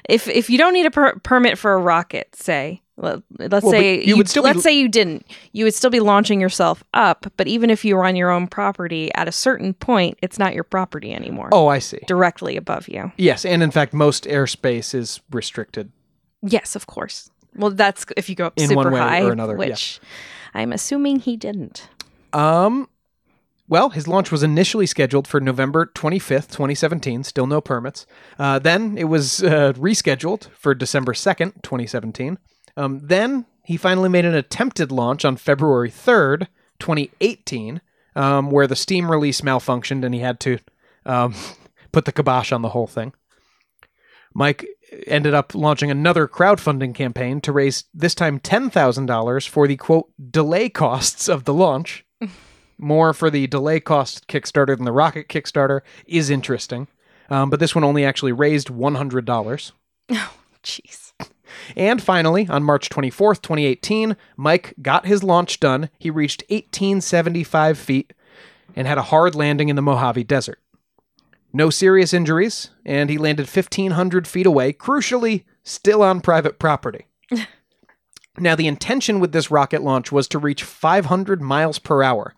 [0.08, 3.16] if if you don't need a per- permit for a rocket, say let,
[3.52, 5.98] us Well, say you would still be- let's say you didn't, you would still be
[6.00, 7.26] launching yourself up.
[7.36, 10.54] But even if you were on your own property, at a certain point, it's not
[10.54, 11.48] your property anymore.
[11.52, 11.98] Oh, I see.
[12.06, 13.10] directly above you.
[13.16, 15.90] Yes, and in fact, most airspace is restricted.
[16.42, 17.30] Yes, of course.
[17.56, 19.58] Well, that's if you go up In super one way high, or another, yeah.
[19.58, 20.00] which
[20.54, 21.88] I'm assuming he didn't.
[22.32, 22.88] Um,
[23.72, 27.24] well, his launch was initially scheduled for November 25th, 2017.
[27.24, 28.04] Still no permits.
[28.38, 32.36] Uh, then it was uh, rescheduled for December 2nd, 2017.
[32.76, 36.48] Um, then he finally made an attempted launch on February 3rd,
[36.80, 37.80] 2018,
[38.14, 40.58] um, where the Steam release malfunctioned and he had to
[41.06, 41.34] um,
[41.92, 43.14] put the kibosh on the whole thing.
[44.34, 44.66] Mike
[45.06, 50.68] ended up launching another crowdfunding campaign to raise this time $10,000 for the quote delay
[50.68, 52.04] costs of the launch.
[52.82, 56.88] More for the delay cost Kickstarter than the rocket Kickstarter is interesting.
[57.30, 59.72] Um, but this one only actually raised $100.
[60.10, 61.12] Oh, Jeez.
[61.76, 65.90] And finally, on March 24th, 2018, Mike got his launch done.
[65.98, 68.12] He reached 1875 feet
[68.74, 70.58] and had a hard landing in the Mojave Desert.
[71.52, 77.06] No serious injuries, and he landed 1,500 feet away, crucially, still on private property.
[78.38, 82.34] now, the intention with this rocket launch was to reach 500 miles per hour.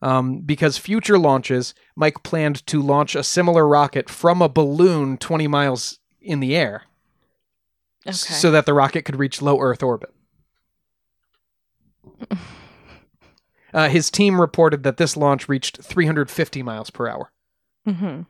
[0.00, 5.48] Um, because future launches, Mike planned to launch a similar rocket from a balloon 20
[5.48, 6.84] miles in the air
[8.06, 8.12] Okay.
[8.12, 10.10] so that the rocket could reach low Earth orbit.
[13.74, 17.30] Uh, his team reported that this launch reached 350 miles per hour.
[17.84, 18.22] hmm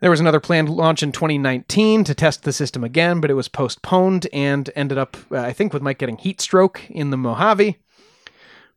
[0.00, 3.48] There was another planned launch in 2019 to test the system again, but it was
[3.48, 7.78] postponed and ended up, uh, I think, with Mike getting heat stroke in the Mojave.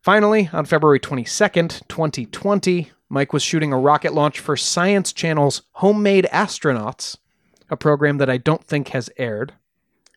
[0.03, 6.27] Finally, on February 22nd, 2020, Mike was shooting a rocket launch for Science Channel's Homemade
[6.29, 7.15] Astronauts,
[7.69, 9.53] a program that I don't think has aired.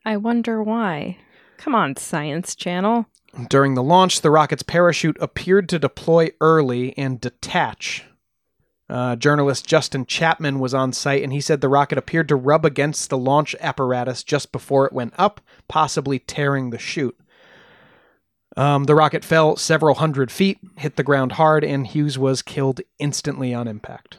[0.05, 1.19] I wonder why.
[1.57, 3.07] Come on, Science Channel.
[3.49, 8.07] During the launch, the rocket's parachute appeared to deploy early and detach.
[8.91, 12.65] Uh, journalist Justin Chapman was on site and he said the rocket appeared to rub
[12.65, 17.17] against the launch apparatus just before it went up, possibly tearing the chute.
[18.57, 22.81] Um, the rocket fell several hundred feet, hit the ground hard, and Hughes was killed
[22.99, 24.17] instantly on impact.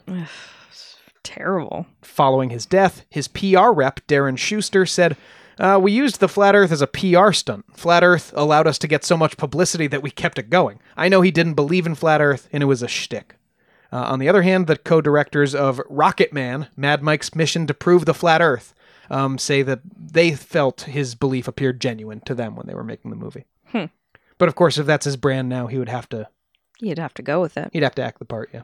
[1.23, 1.87] Terrible.
[2.01, 5.17] Following his death, his PR rep, Darren Schuster, said,
[5.59, 7.65] uh, We used the Flat Earth as a PR stunt.
[7.75, 10.79] Flat Earth allowed us to get so much publicity that we kept it going.
[10.95, 13.35] I know he didn't believe in Flat Earth, and it was a shtick.
[13.91, 17.73] Uh, on the other hand, the co directors of Rocket Man, Mad Mike's mission to
[17.73, 18.73] prove the Flat Earth,
[19.09, 23.11] um, say that they felt his belief appeared genuine to them when they were making
[23.11, 23.45] the movie.
[23.71, 23.85] Hmm.
[24.37, 26.27] But of course, if that's his brand now, he would have to
[26.79, 27.69] You'd have to go with it.
[27.73, 28.61] He'd have to act the part, yeah.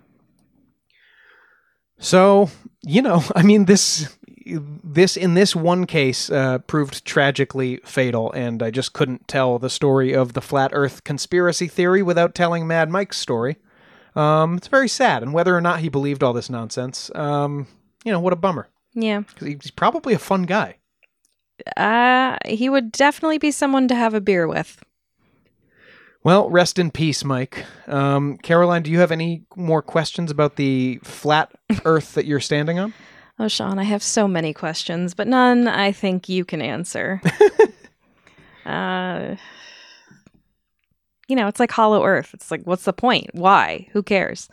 [1.98, 2.50] So,
[2.82, 4.16] you know, I mean this
[4.46, 9.70] this in this one case uh, proved tragically fatal, and I just couldn't tell the
[9.70, 13.58] story of the flat Earth conspiracy theory without telling Mad Mike's story.
[14.16, 17.68] Um, it's very sad, and whether or not he believed all this nonsense, um,
[18.04, 18.68] you know, what a bummer.
[18.94, 19.22] Yeah.
[19.22, 20.76] Because he's probably a fun guy.
[21.78, 24.83] Uh, he would definitely be someone to have a beer with.
[26.24, 27.66] Well, rest in peace, Mike.
[27.88, 31.52] Um, Caroline, do you have any more questions about the flat
[31.86, 32.94] Earth that you're standing on?
[33.40, 37.22] Oh, Sean, I have so many questions, but none I think you can answer.
[38.66, 39.36] uh,
[41.28, 42.34] you know, it's like Hollow Earth.
[42.34, 43.32] It's like, what's the point?
[43.34, 43.88] Why?
[43.92, 44.48] Who cares?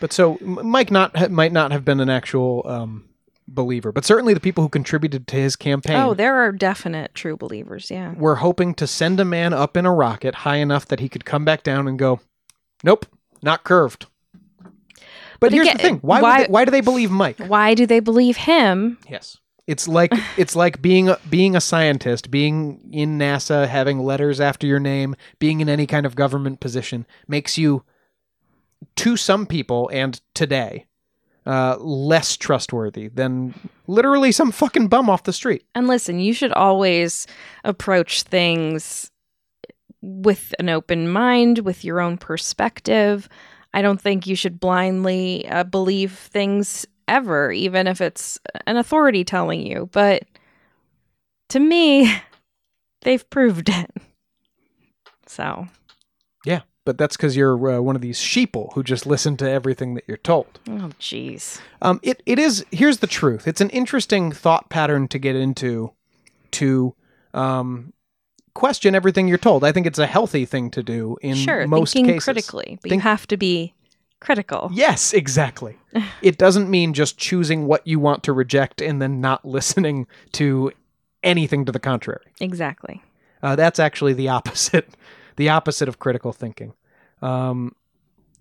[0.00, 3.07] But so Mike not might not have been an actual um,
[3.48, 7.36] believer, but certainly the people who contributed to his campaign Oh, there are definite true
[7.36, 7.90] believers.
[7.90, 8.12] Yeah.
[8.14, 11.24] were hoping to send a man up in a rocket high enough that he could
[11.24, 12.20] come back down and go,
[12.84, 13.06] "Nope,
[13.42, 14.06] not curved."
[14.62, 14.72] But,
[15.40, 17.38] But here's again, the thing: why why- they, why do they believe Mike?
[17.38, 18.98] Why do they believe him?
[19.08, 19.38] Yes.
[19.66, 24.66] It's like it's like being a, being a scientist, being in NASA, having letters after
[24.66, 27.84] your name, being in any kind of government position makes you
[28.96, 30.86] to some people and today
[31.48, 33.54] uh, less trustworthy than
[33.86, 35.64] literally some fucking bum off the street.
[35.74, 37.26] And listen, you should always
[37.64, 39.10] approach things
[40.02, 43.30] with an open mind, with your own perspective.
[43.72, 49.24] I don't think you should blindly uh, believe things ever, even if it's an authority
[49.24, 49.88] telling you.
[49.90, 50.24] But
[51.48, 52.14] to me,
[53.02, 53.90] they've proved it.
[55.26, 55.66] So,
[56.88, 60.04] but that's because you're uh, one of these sheeple who just listen to everything that
[60.06, 60.58] you're told.
[60.70, 61.60] oh, jeez.
[61.82, 62.64] Um, it it is.
[62.72, 63.46] Here's the truth.
[63.46, 65.92] It's an interesting thought pattern to get into,
[66.52, 66.94] to
[67.34, 67.92] um,
[68.54, 69.64] question everything you're told.
[69.64, 72.24] I think it's a healthy thing to do in Sure, most thinking cases.
[72.24, 73.74] critically, but Think- you have to be
[74.20, 74.70] critical.
[74.72, 75.76] Yes, exactly.
[76.22, 80.72] it doesn't mean just choosing what you want to reject and then not listening to
[81.22, 82.24] anything to the contrary.
[82.40, 83.02] Exactly.
[83.42, 84.88] Uh, that's actually the opposite,
[85.38, 86.74] the opposite of critical thinking.
[87.22, 87.74] Um,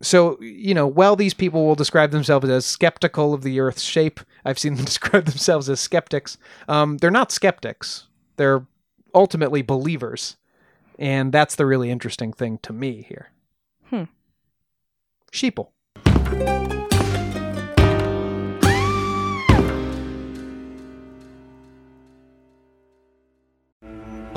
[0.02, 4.20] so you know, while these people will describe themselves as skeptical of the Earth's shape,
[4.44, 6.38] I've seen them describe themselves as skeptics.
[6.68, 8.66] Um, they're not skeptics; they're
[9.16, 10.36] ultimately believers,
[11.00, 13.30] and that's the really interesting thing to me here.
[13.90, 14.04] Hmm.
[15.32, 15.70] Sheeple.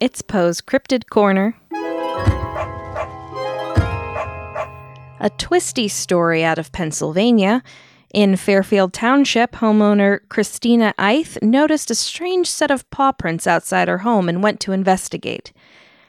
[0.00, 1.54] It's Poe's Cryptid Corner.
[5.20, 7.62] A twisty story out of Pennsylvania.
[8.14, 13.98] In Fairfield Township, homeowner Christina Eith noticed a strange set of paw prints outside her
[13.98, 15.52] home and went to investigate.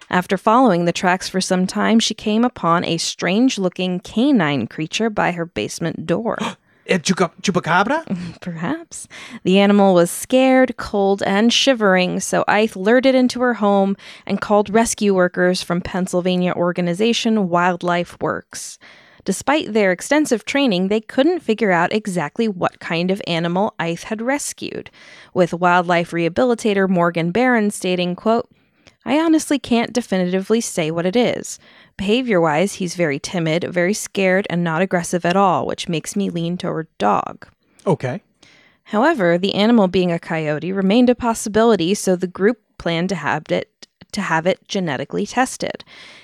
[0.10, 5.10] After following the tracks for some time, she came upon a strange looking canine creature
[5.10, 6.38] by her basement door.
[6.88, 8.04] Eh, Chupa- chupacabra?
[8.42, 9.08] Perhaps.
[9.44, 14.42] The animal was scared, cold, and shivering, so Eith lured it into her home and
[14.42, 18.80] called rescue workers from Pennsylvania organization Wildlife Works.
[19.24, 24.22] Despite their extensive training, they couldn't figure out exactly what kind of animal Eith had
[24.22, 24.90] rescued,
[25.36, 28.50] with wildlife rehabilitator Morgan Barron stating, quote,
[29.06, 31.60] I honestly can't definitively say what it is.
[32.02, 36.32] Behavior wise, he's very timid, very scared, and not aggressive at all, which makes me
[36.32, 37.48] lean toward dog.
[37.86, 38.24] Okay.
[38.86, 43.44] However, the animal being a coyote remained a possibility, so the group planned to have
[43.52, 45.84] it to have it genetically tested.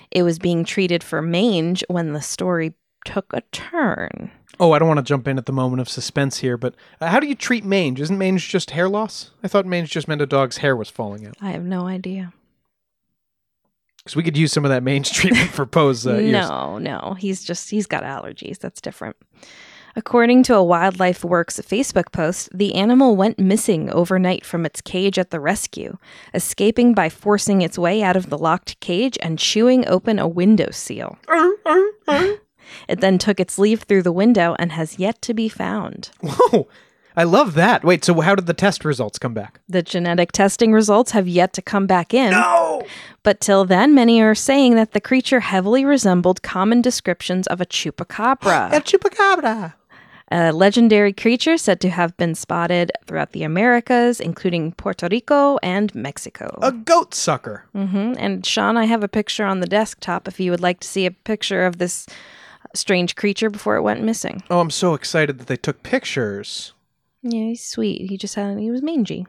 [0.09, 2.73] It was being treated for mange when the story
[3.05, 4.31] took a turn.
[4.59, 7.09] Oh, I don't want to jump in at the moment of suspense here, but uh,
[7.09, 8.01] how do you treat mange?
[8.01, 9.29] Isn't mange just hair loss?
[9.43, 11.35] I thought mange just meant a dog's hair was falling out.
[11.39, 12.33] I have no idea.
[14.07, 16.31] Because we could use some of that mange treatment for Poe's uh, ears.
[16.31, 18.57] no, no, he's just he's got allergies.
[18.59, 19.17] That's different.
[19.97, 25.17] According to a Wildlife Works Facebook post, the animal went missing overnight from its cage
[25.19, 25.97] at the rescue,
[26.33, 30.69] escaping by forcing its way out of the locked cage and chewing open a window
[30.71, 31.17] seal.
[32.87, 36.11] It then took its leave through the window and has yet to be found.
[36.21, 36.67] Whoa,
[37.15, 37.83] I love that.
[37.83, 39.59] Wait, so how did the test results come back?
[39.67, 42.31] The genetic testing results have yet to come back in.
[42.31, 42.83] No!
[43.27, 47.65] But till then, many are saying that the creature heavily resembled common descriptions of a
[47.65, 48.71] chupacabra.
[48.71, 49.73] a chupacabra!
[50.31, 55.93] a legendary creature said to have been spotted throughout the Americas, including Puerto Rico and
[55.93, 56.57] Mexico.
[56.61, 57.65] A goat sucker.
[57.73, 60.87] hmm And Sean, I have a picture on the desktop if you would like to
[60.87, 62.07] see a picture of this
[62.73, 64.41] strange creature before it went missing.
[64.49, 66.71] Oh, I'm so excited that they took pictures.
[67.23, 68.09] Yeah, he's sweet.
[68.09, 69.27] He just had he was mangy.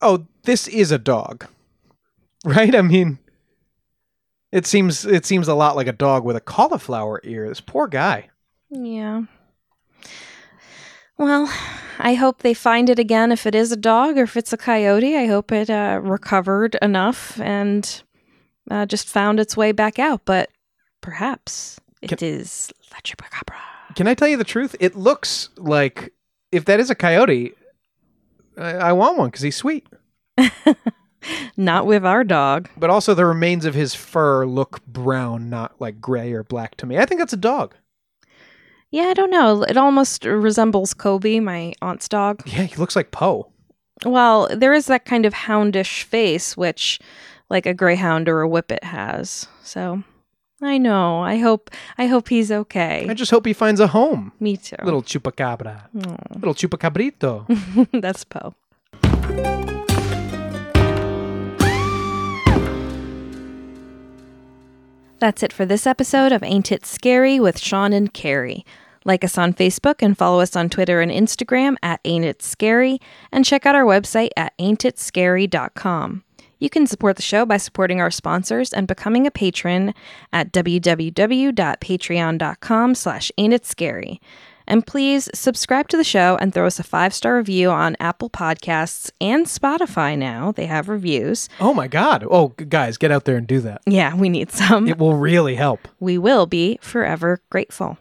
[0.00, 1.46] Oh, this is a dog.
[2.44, 2.76] Right?
[2.76, 3.18] I mean
[4.52, 7.48] it seems it seems a lot like a dog with a cauliflower ear.
[7.48, 8.30] This poor guy.
[8.70, 9.22] Yeah.
[11.18, 11.50] Well,
[11.98, 14.56] I hope they find it again if it is a dog or if it's a
[14.56, 15.16] coyote.
[15.16, 18.02] I hope it uh, recovered enough and
[18.70, 20.22] uh, just found its way back out.
[20.24, 20.50] But
[21.00, 23.56] perhaps it is La Chupacabra.
[23.94, 24.76] Can I tell you the truth?
[24.78, 26.12] It looks like
[26.52, 27.52] if that is a coyote,
[28.56, 29.86] I, I want one because he's sweet.
[31.56, 32.68] Not with our dog.
[32.76, 36.86] But also, the remains of his fur look brown, not like gray or black to
[36.86, 36.98] me.
[36.98, 37.74] I think that's a dog.
[38.90, 39.62] Yeah, I don't know.
[39.62, 42.42] It almost resembles Kobe, my aunt's dog.
[42.46, 43.50] Yeah, he looks like Poe.
[44.04, 47.00] Well, there is that kind of houndish face, which,
[47.50, 49.48] like a greyhound or a whippet has.
[49.62, 50.04] So,
[50.62, 51.20] I know.
[51.20, 51.70] I hope.
[51.98, 53.06] I hope he's okay.
[53.08, 54.32] I just hope he finds a home.
[54.40, 54.76] Me too.
[54.82, 55.82] Little chupacabra.
[56.06, 56.16] Aw.
[56.34, 57.90] Little chupacabrito.
[58.00, 58.54] That's Poe.
[65.18, 68.64] That's it for this episode of Ain't It Scary with Sean and Carrie.
[69.04, 72.98] Like us on Facebook and follow us on Twitter and Instagram at Ain't It Scary,
[73.32, 76.24] and check out our website at ain'titscary.com.
[76.58, 79.92] You can support the show by supporting our sponsors and becoming a patron
[80.32, 84.20] at www.patreon.com slash ain'titscary.
[84.68, 89.12] And please subscribe to the show and throw us a five-star review on Apple Podcasts
[89.20, 90.50] and Spotify now.
[90.50, 91.48] They have reviews.
[91.60, 92.26] oh my God.
[92.28, 93.82] Oh, guys, get out there and do that.
[93.86, 94.88] Yeah, we need some.
[94.88, 95.86] It will really help.
[96.00, 97.96] We will be forever grateful.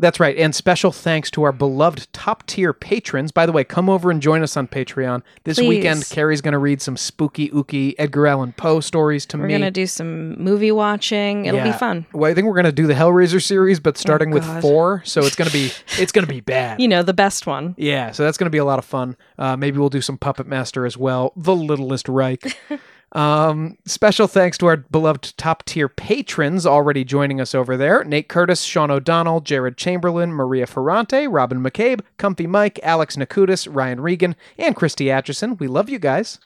[0.00, 0.36] That's right.
[0.36, 3.32] And special thanks to our beloved top tier patrons.
[3.32, 5.22] By the way, come over and join us on Patreon.
[5.44, 5.68] This Please.
[5.68, 9.42] weekend, Carrie's going to read some spooky, ooky Edgar Allan Poe stories to me.
[9.42, 11.44] We're going to do some movie watching.
[11.44, 12.06] It'll be fun.
[12.12, 15.02] Well, I think we're going to do the Hellraiser series, but starting with four.
[15.04, 16.80] So it's going to be it's going to be bad.
[16.80, 17.74] You know, the best one.
[17.76, 19.16] Yeah, so that's going to be a lot of fun.
[19.38, 21.32] Uh, maybe we'll do some Puppet Master as well.
[21.36, 22.58] The Littlest Reich.
[23.12, 28.28] um, special thanks to our beloved top tier patrons already joining us over there Nate
[28.28, 34.36] Curtis, Sean O'Donnell, Jared Chamberlain, Maria Ferrante, Robin McCabe, Comfy Mike, Alex Nakutis, Ryan Regan,
[34.58, 35.56] and Christy Atchison.
[35.56, 36.38] We love you guys.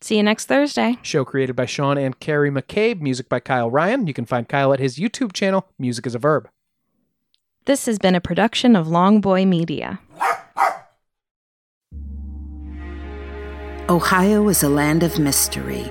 [0.00, 0.98] See you next Thursday.
[1.02, 4.06] Show created by Sean and Carrie McCabe, music by Kyle Ryan.
[4.06, 6.48] You can find Kyle at his YouTube channel, Music is a Verb.
[7.64, 9.98] This has been a production of Longboy Media.
[13.88, 15.90] Ohio is a land of mystery,